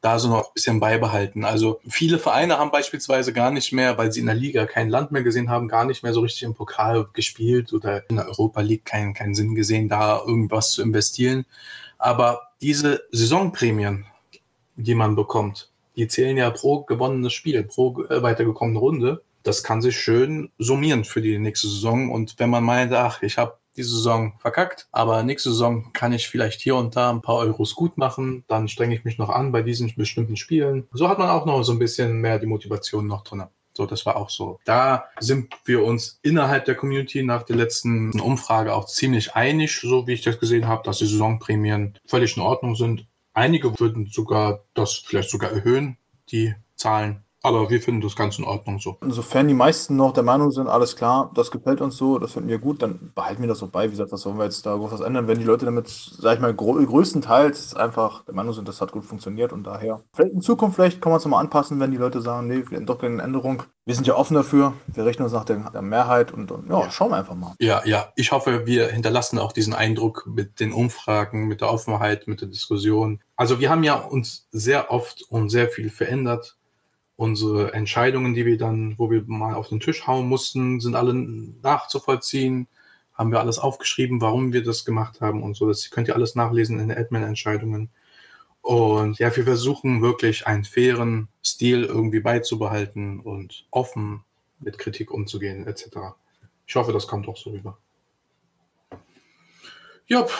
da 0.03 0.19
so 0.19 0.29
noch 0.29 0.49
ein 0.49 0.55
bisschen 0.55 0.81
beibehalten. 0.81 1.45
Also 1.45 1.81
viele 1.89 2.19
Vereine 2.19 2.59
haben 2.59 2.73
beispielsweise 2.73 3.33
gar 3.33 3.53
nicht 3.53 3.73
mehr, 3.73 3.97
weil 3.97 4.13
sie 4.13 4.21
in 4.21 4.27
der 4.27 4.35
Liga 4.35 4.67
kein 4.67 4.91
Land 4.91 5.13
mehr 5.13 5.23
gesehen 5.23 5.49
haben, 5.49 5.69
gar 5.69 5.85
nicht 5.85 6.03
mehr 6.03 6.13
so 6.13 6.21
richtig 6.21 6.43
im 6.43 6.55
Pokal 6.55 7.07
gespielt 7.13 7.73
oder 7.73 8.09
in 8.11 8.17
der 8.17 8.27
Europa 8.27 8.61
League 8.61 8.85
keinen, 8.85 9.15
keinen 9.15 9.37
Sinn 9.37 9.55
gesehen, 9.55 9.89
da 9.89 10.19
irgendwas 10.19 10.73
zu 10.73 10.83
investieren. 10.83 11.47
Aber 11.99 12.49
diese 12.61 13.05
Saisonprämien, 13.13 14.05
die 14.75 14.97
man 14.97 15.15
bekommt, 15.15 15.71
die 15.95 16.09
zählen 16.09 16.37
ja 16.37 16.51
pro 16.51 16.83
gewonnenes 16.83 17.33
Spiel, 17.33 17.63
pro 17.63 18.03
äh, 18.05 18.23
weitergekommene 18.23 18.81
Runde. 18.81 19.23
Das 19.45 19.63
kann 19.63 19.83
sich 19.83 19.97
schön 19.97 20.51
summieren 20.59 21.05
für 21.05 21.23
die 21.23 21.39
nächste 21.39 21.69
Saison. 21.69 22.11
Und 22.11 22.35
wenn 22.39 22.51
man 22.51 22.65
meint, 22.65 22.93
ach, 22.93 23.23
ich 23.23 23.39
habe 23.39 23.57
diese 23.77 23.91
Saison 23.91 24.35
verkackt, 24.39 24.89
aber 24.93 25.23
nächste 25.23 25.51
Saison 25.51 25.93
kann 25.93 26.13
ich 26.13 26.29
vielleicht 26.29 26.61
hier 26.61 26.77
und 26.77 26.97
da 26.97 27.11
ein 27.11 27.23
paar 27.23 27.37
Euros 27.37 27.75
gut 27.75 27.97
machen, 27.99 28.45
dann 28.49 28.69
strenge 28.69 28.95
ich 28.95 29.05
mich 29.05 29.19
noch 29.19 29.31
an 29.31 29.53
bei 29.53 29.63
diesen 29.63 29.93
bestimmten 29.95 30.37
Spielen. 30.37 30.89
So 30.93 31.09
hat 31.09 31.19
man 31.19 31.31
auch 31.31 31.47
noch 31.47 31.63
so 31.63 31.73
ein 31.73 31.79
bisschen 31.79 32.21
mehr 32.21 32.39
die 32.39 32.47
Motivation 32.47 33.07
noch 33.07 33.23
drin. 33.25 33.45
So, 33.75 33.87
das 33.87 34.05
war 34.05 34.17
auch 34.17 34.29
so. 34.29 34.61
Da 34.65 35.07
sind 35.19 35.55
wir 35.65 35.83
uns 35.83 36.19
innerhalb 36.23 36.67
der 36.67 36.75
Community 36.75 37.23
nach 37.23 37.43
der 37.43 37.57
letzten 37.57 38.21
Umfrage 38.21 38.75
auch 38.75 38.87
ziemlich 38.87 39.35
einig, 39.35 39.81
so 39.81 40.07
wie 40.07 40.13
ich 40.13 40.23
das 40.23 40.39
gesehen 40.39 40.69
habe, 40.69 40.83
dass 40.85 40.99
die 40.99 41.07
Saisonprämien 41.07 41.99
völlig 42.07 42.37
in 42.37 42.43
Ordnung 42.43 42.77
sind. 42.77 43.07
Einige 43.33 43.79
würden 43.81 44.07
sogar 44.07 44.65
das 44.75 44.93
vielleicht 44.95 45.31
sogar 45.31 45.53
erhöhen, 45.53 45.97
die 46.31 46.55
Zahlen. 46.77 47.25
Aber 47.45 47.69
wir 47.71 47.81
finden 47.81 48.01
das 48.01 48.15
ganz 48.15 48.39
in 48.39 48.45
Ordnung 48.45 48.79
so. 48.79 48.99
Insofern 49.03 49.49
die 49.49 49.55
meisten 49.55 49.97
noch 49.97 50.13
der 50.13 50.23
Meinung 50.23 50.53
sind, 50.53 50.69
alles 50.69 50.95
klar, 50.95 51.33
das 51.35 51.51
gefällt 51.51 51.81
uns 51.81 51.97
so, 51.97 52.19
das 52.19 52.33
finden 52.33 52.49
wir 52.49 52.59
gut, 52.59 52.83
dann 52.83 53.11
behalten 53.17 53.43
wir 53.43 53.49
das 53.49 53.59
so 53.59 53.67
bei. 53.67 53.87
Wie 53.87 53.91
gesagt, 53.91 54.13
was 54.13 54.21
sollen 54.21 54.39
wir 54.39 54.45
jetzt 54.45 54.65
da 54.65 54.77
groß 54.77 54.93
was 54.93 55.01
ändern, 55.01 55.27
wenn 55.27 55.39
die 55.39 55.45
Leute 55.45 55.65
damit, 55.65 55.89
sag 55.89 56.35
ich 56.35 56.41
mal, 56.41 56.55
größtenteils 56.55 57.75
einfach 57.75 58.25
der 58.25 58.35
Meinung 58.35 58.53
sind, 58.53 58.69
das 58.69 58.81
hat 58.81 58.93
gut 58.93 59.05
funktioniert 59.05 59.53
und 59.53 59.65
daher. 59.65 60.03
Vielleicht 60.15 60.35
in 60.35 60.41
Zukunft, 60.41 60.77
vielleicht 60.77 61.03
kann 61.03 61.11
man 61.11 61.19
es 61.19 61.25
nochmal 61.25 61.43
anpassen, 61.43 61.81
wenn 61.81 61.91
die 61.91 61.97
Leute 61.97 62.21
sagen, 62.21 62.47
nee, 62.47 62.63
wir 62.69 62.81
doch 62.81 63.03
eine 63.03 63.23
Änderung. 63.23 63.65
Wir 63.85 63.97
sind 63.97 64.07
ja 64.07 64.15
offen 64.15 64.35
dafür, 64.35 64.75
wir 64.87 65.05
rechnen 65.05 65.25
uns 65.25 65.33
nach 65.33 65.45
der, 65.45 65.71
der 65.71 65.83
Mehrheit 65.83 66.33
und, 66.33 66.53
und 66.53 66.69
ja, 66.69 66.83
ja, 66.83 66.91
schauen 66.93 67.11
wir 67.11 67.17
einfach 67.17 67.35
mal. 67.35 67.55
Ja, 67.59 67.83
ja, 67.85 68.13
ich 68.15 68.31
hoffe, 68.31 68.65
wir 68.65 68.87
hinterlassen 68.87 69.41
auch 69.41 69.51
diesen 69.51 69.75
Eindruck 69.75 70.29
mit 70.33 70.61
den 70.61 70.73
Umfragen, 70.73 71.49
mit 71.49 71.61
der 71.61 71.73
Offenheit, 71.73 72.29
mit 72.29 72.41
der 72.41 72.49
Diskussion. 72.49 73.21
Also 73.35 73.59
wir 73.59 73.71
haben 73.71 73.83
ja 73.83 73.97
uns 73.97 74.47
sehr 74.53 74.93
oft 74.93 75.23
und 75.23 75.49
sehr 75.49 75.69
viel 75.69 75.91
verändert 75.91 76.57
Unsere 77.23 77.73
Entscheidungen, 77.73 78.35
die 78.35 78.45
wir 78.47 78.59
dann, 78.59 78.99
wo 78.99 79.09
wir 79.09 79.23
mal 79.29 79.55
auf 79.55 79.69
den 79.69 79.79
Tisch 79.79 80.09
hauen 80.09 80.27
mussten, 80.27 80.81
sind 80.81 80.97
alle 80.97 81.15
nachzuvollziehen. 81.15 82.67
Haben 83.15 83.31
wir 83.31 83.39
alles 83.39 83.61
aufgeschrieben, 83.61 84.21
warum 84.21 84.53
wir 84.53 84.65
das 84.65 84.85
gemacht 84.85 85.21
haben 85.21 85.45
und 85.45 85.55
so. 85.55 85.69
Das 85.69 85.89
könnt 85.91 86.09
ihr 86.09 86.17
alles 86.17 86.35
nachlesen 86.35 86.81
in 86.81 86.89
den 86.89 86.99
Admin-Entscheidungen. 86.99 87.91
Und 88.61 89.21
ja, 89.21 89.37
wir 89.37 89.45
versuchen 89.45 90.03
wirklich 90.03 90.49
einen 90.49 90.65
fairen 90.65 91.29
Stil 91.45 91.85
irgendwie 91.85 92.19
beizubehalten 92.19 93.21
und 93.21 93.67
offen 93.71 94.25
mit 94.59 94.79
Kritik 94.79 95.13
umzugehen, 95.13 95.65
etc. 95.69 95.99
Ich 96.67 96.75
hoffe, 96.75 96.93
das 96.93 97.07
kommt 97.07 97.29
auch 97.29 97.37
so 97.37 97.51
rüber. 97.51 97.79
Jupp, 100.07 100.33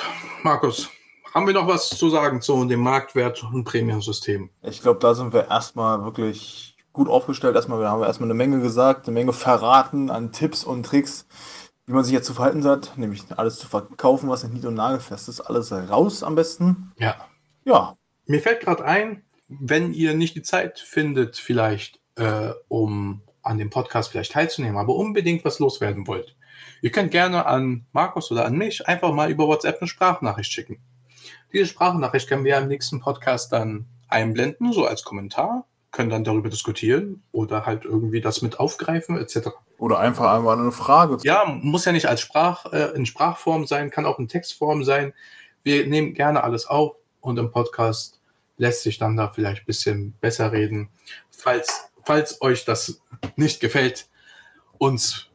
Markus, 0.43 0.91
haben 1.33 1.47
wir 1.47 1.55
noch 1.55 1.69
was 1.69 1.91
zu 1.91 2.11
sagen 2.11 2.43
zu 2.43 2.65
dem 2.65 2.81
Marktwert 2.81 3.45
und 3.45 3.63
Prämiensystem? 3.63 4.51
Ich 4.63 4.83
glaube, 4.83 4.99
da 4.99 5.15
sind 5.15 5.33
wir 5.33 5.49
erstmal 5.49 6.03
wirklich 6.03 6.72
gut 6.93 7.09
aufgestellt. 7.09 7.57
Erstmal 7.57 7.87
haben 7.89 8.01
wir 8.01 8.07
erstmal 8.07 8.29
eine 8.29 8.35
Menge 8.35 8.61
gesagt, 8.61 9.07
eine 9.07 9.15
Menge 9.15 9.33
verraten 9.33 10.11
an 10.11 10.33
Tipps 10.33 10.65
und 10.65 10.85
Tricks, 10.85 11.27
wie 11.87 11.93
man 11.93 12.05
sich 12.05 12.13
jetzt 12.13 12.27
zu 12.27 12.35
verhalten 12.35 12.65
hat, 12.65 12.97
nämlich 12.97 13.25
alles 13.37 13.59
zu 13.59 13.67
verkaufen, 13.67 14.29
was 14.29 14.43
nicht 14.45 14.55
nied- 14.55 14.67
und 14.67 14.75
nagelfest 14.75 15.29
ist, 15.29 15.41
alles 15.41 15.73
raus 15.73 16.23
am 16.23 16.35
besten. 16.35 16.93
Ja. 16.99 17.17
Ja, 17.65 17.97
Mir 18.27 18.41
fällt 18.41 18.61
gerade 18.61 18.85
ein, 18.85 19.23
wenn 19.49 19.93
ihr 19.93 20.15
nicht 20.15 20.35
die 20.37 20.43
Zeit 20.43 20.79
findet, 20.79 21.37
vielleicht, 21.37 22.01
äh, 22.17 22.51
um 22.69 23.23
an 23.43 23.59
dem 23.59 23.71
Podcast 23.71 24.11
vielleicht 24.11 24.33
teilzunehmen, 24.33 24.79
aber 24.79 24.95
unbedingt 24.95 25.45
was 25.45 25.59
loswerden 25.59 26.07
wollt. 26.07 26.37
Ihr 26.81 26.91
könnt 26.91 27.11
gerne 27.11 27.47
an 27.47 27.87
Markus 27.93 28.31
oder 28.31 28.45
an 28.45 28.57
mich 28.57 28.87
einfach 28.87 29.13
mal 29.13 29.31
über 29.31 29.49
WhatsApp 29.49 29.79
eine 29.81 29.89
Sprachnachricht 29.89 30.53
schicken. 30.53 30.81
Diese 31.53 31.67
Sprachnachricht 31.67 32.29
können 32.29 32.45
wir 32.45 32.59
im 32.59 32.69
nächsten 32.69 33.01
Podcast 33.01 33.53
dann 33.53 33.87
einblenden, 34.09 34.73
so 34.73 34.87
als 34.87 35.03
Kommentar, 35.03 35.67
können 35.93 36.11
dann 36.11 36.25
darüber 36.25 36.49
diskutieren 36.49 37.23
oder 37.31 37.67
halt 37.67 37.85
irgendwie 37.85 38.21
das 38.21 38.43
mit 38.43 38.59
aufgreifen, 38.59 39.19
etc. 39.19 39.51
oder 39.79 39.99
einfach 39.99 40.33
einmal 40.33 40.59
eine 40.59 40.73
Frage. 40.73 41.19
Ja, 41.23 41.45
muss 41.45 41.85
ja 41.85 41.93
nicht 41.93 42.07
als 42.09 42.21
Sprach, 42.23 42.73
äh, 42.73 42.97
in 42.97 43.07
Sprachform 43.07 43.67
sein, 43.67 43.91
kann 43.91 44.07
auch 44.07 44.19
in 44.19 44.27
Textform 44.27 44.85
sein. 44.85 45.13
Wir 45.63 45.87
nehmen 45.87 46.15
gerne 46.15 46.43
alles 46.43 46.67
auf 46.67 46.97
und 47.21 47.39
im 47.39 47.51
Podcast 47.53 48.21
lässt 48.57 48.83
sich 48.83 48.99
dann 48.99 49.17
da 49.17 49.29
vielleicht 49.29 49.63
ein 49.63 49.67
bisschen 49.67 50.13
besser 50.21 50.51
reden. 50.51 50.89
Falls, 51.31 51.91
falls 52.05 52.41
euch 52.41 52.65
das 52.65 53.01
nicht 53.37 53.61
gefällt, 53.61 54.09
uns 54.79 55.31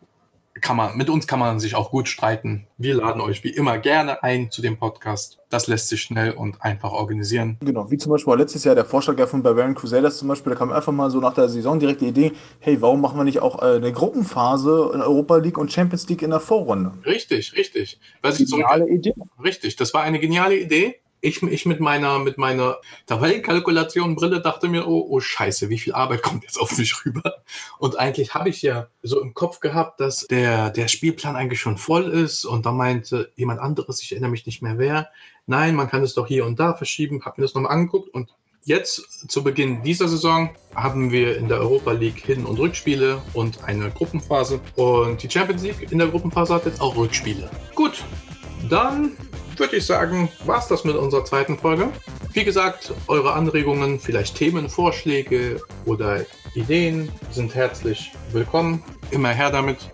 kann 0.62 0.78
man, 0.78 0.98
mit 0.98 1.10
uns 1.10 1.28
kann 1.28 1.40
man 1.40 1.60
sich 1.60 1.76
auch 1.76 1.92
gut 1.92 2.08
streiten. 2.08 2.68
Wir 2.78 2.96
laden 2.96 3.22
euch 3.22 3.44
wie 3.44 3.50
immer 3.50 3.78
gerne 3.78 4.24
ein 4.24 4.52
zu 4.52 4.62
dem 4.62 4.78
Podcast. 4.78 5.40
Das 5.50 5.68
lässt 5.68 5.88
sich 5.88 6.02
schnell 6.02 6.32
und 6.32 6.62
einfach 6.62 6.92
organisieren. 6.92 7.58
Genau, 7.62 7.90
wie 7.90 7.98
zum 7.98 8.12
Beispiel 8.12 8.34
letztes 8.36 8.64
Jahr 8.64 8.76
der 8.76 8.86
Vorschlag 8.86 9.18
ja 9.18 9.28
von 9.28 9.44
Barbarian 9.44 9.76
Crusaders 9.76 10.18
zum 10.18 10.28
Beispiel, 10.28 10.52
da 10.52 10.60
kam 10.60 10.72
einfach 10.72 10.92
mal 10.92 11.10
so 11.10 11.20
nach 11.20 11.34
der 11.34 11.50
Saison 11.50 11.80
direkt 11.80 12.02
die 12.02 12.08
Idee, 12.08 12.32
hey, 12.60 12.82
warum 12.82 13.02
machen 13.02 13.18
wir 13.18 13.24
nicht 13.24 13.40
auch 13.40 13.62
äh, 13.62 13.78
eine 13.78 13.92
Gruppenphase 13.92 14.92
in 14.94 15.02
Europa 15.02 15.38
League 15.38 15.58
und 15.58 15.72
Champions 15.72 16.08
League 16.10 16.22
in 16.22 16.32
der 16.32 16.40
Vorrunde? 16.40 16.92
Richtig, 17.06 17.56
richtig. 17.56 18.00
Was 18.22 18.40
ich 18.40 18.48
zurück, 18.48 18.66
Geniale 18.68 18.90
Idee. 18.90 19.14
Richtig, 19.44 19.76
das 19.76 19.94
war 19.94 20.04
eine 20.04 20.20
geniale 20.20 20.58
Idee. 20.58 21.00
Ich, 21.22 21.42
ich 21.42 21.66
mit 21.66 21.80
meiner, 21.80 22.20
mit 22.20 22.38
meiner 22.38 22.78
Tabellenkalkulation-Brille 23.08 24.42
dachte 24.42 24.68
mir, 24.68 24.88
oh, 24.88 25.06
oh 25.10 25.20
Scheiße, 25.20 25.70
wie 25.70 25.80
viel 25.80 25.94
Arbeit 25.94 26.22
kommt 26.24 26.44
jetzt 26.44 26.60
auf 26.60 26.78
mich 26.78 27.06
rüber? 27.06 27.44
Und 27.80 27.98
eigentlich 27.98 28.34
habe 28.34 28.50
ich 28.50 28.62
ja 28.62 28.88
so 29.02 29.22
im 29.22 29.34
Kopf 29.34 29.60
gehabt, 29.60 30.00
dass 30.00 30.28
der, 30.28 30.70
der 30.70 30.88
Spielplan 30.88 31.36
eigentlich 31.36 31.62
schon 31.62 31.78
voll 31.78 32.06
ist 32.06 32.46
und 32.46 32.66
da 32.66 32.72
meinte 32.72 33.32
jemand 33.36 33.60
anderes, 33.60 34.02
ich 34.02 34.12
erinnere 34.12 34.32
mich 34.32 34.46
nicht 34.46 34.62
mehr 34.62 34.78
wer, 34.78 35.10
nein, 35.46 35.76
man 35.76 35.90
kann 35.90 36.04
es 36.04 36.14
doch 36.14 36.28
hier 36.28 36.46
und 36.46 36.60
da 36.60 36.74
verschieben, 36.74 37.24
habe 37.26 37.42
mir 37.42 37.46
das 37.46 37.56
nochmal 37.56 37.72
angeguckt 37.72 38.14
und 38.14 38.34
Jetzt 38.68 39.32
zu 39.32 39.46
Beginn 39.46 39.82
dieser 39.82 40.10
Saison 40.10 40.50
haben 40.76 41.10
wir 41.10 41.38
in 41.38 41.48
der 41.48 41.60
Europa 41.60 41.94
League 41.94 42.26
Hin- 42.26 42.46
und 42.46 42.60
Rückspiele 42.60 43.22
und 43.32 43.64
eine 43.64 43.90
Gruppenphase. 43.92 44.60
Und 44.76 45.24
die 45.24 45.30
Champions 45.30 45.64
League 45.64 45.90
in 45.90 46.00
der 46.00 46.10
Gruppenphase 46.10 46.54
hat 46.54 46.66
jetzt 46.66 46.82
auch 46.82 46.98
Rückspiele. 46.98 47.50
Gut, 47.76 48.04
dann 48.70 49.14
würde 49.60 49.78
ich 49.78 49.86
sagen, 49.86 50.30
war 50.46 50.60
es 50.60 50.68
das 50.68 50.84
mit 50.84 50.96
unserer 50.96 51.26
zweiten 51.26 51.58
Folge. 51.58 51.90
Wie 52.34 52.44
gesagt, 52.44 52.94
eure 53.08 53.34
Anregungen, 53.34 54.00
vielleicht 54.00 54.36
Themenvorschläge 54.36 55.62
oder 55.86 56.26
Ideen 56.54 57.12
sind 57.32 57.56
herzlich 57.56 58.12
willkommen. 58.32 58.84
Immer 59.12 59.30
her 59.30 59.52
damit. 59.52 59.90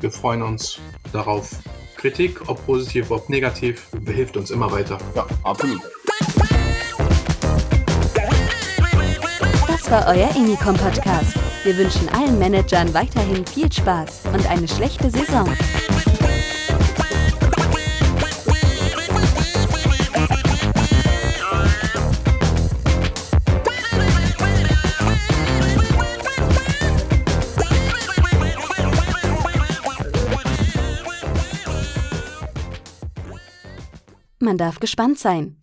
Wir 0.00 0.10
freuen 0.10 0.42
uns 0.42 0.78
darauf. 1.12 1.50
Kritik, 1.96 2.48
ob 2.48 2.64
positiv, 2.66 3.10
ob 3.10 3.28
negativ, 3.30 3.88
hilft 4.04 4.36
uns 4.36 4.50
immer 4.50 4.70
weiter. 4.70 4.98
Ja, 5.14 5.26
absolut. 5.44 5.80
Das 9.66 9.90
war 9.90 10.06
euer 10.08 10.30
Emicom 10.36 10.76
Podcast. 10.76 11.34
Wir 11.64 11.76
wünschen 11.76 12.08
allen 12.10 12.38
Managern 12.38 12.92
weiterhin 12.92 13.46
viel 13.46 13.72
Spaß 13.72 14.22
und 14.32 14.48
eine 14.50 14.68
schlechte 14.68 15.10
Saison. 15.10 15.48
Man 34.46 34.58
darf 34.58 34.78
gespannt 34.78 35.18
sein. 35.18 35.56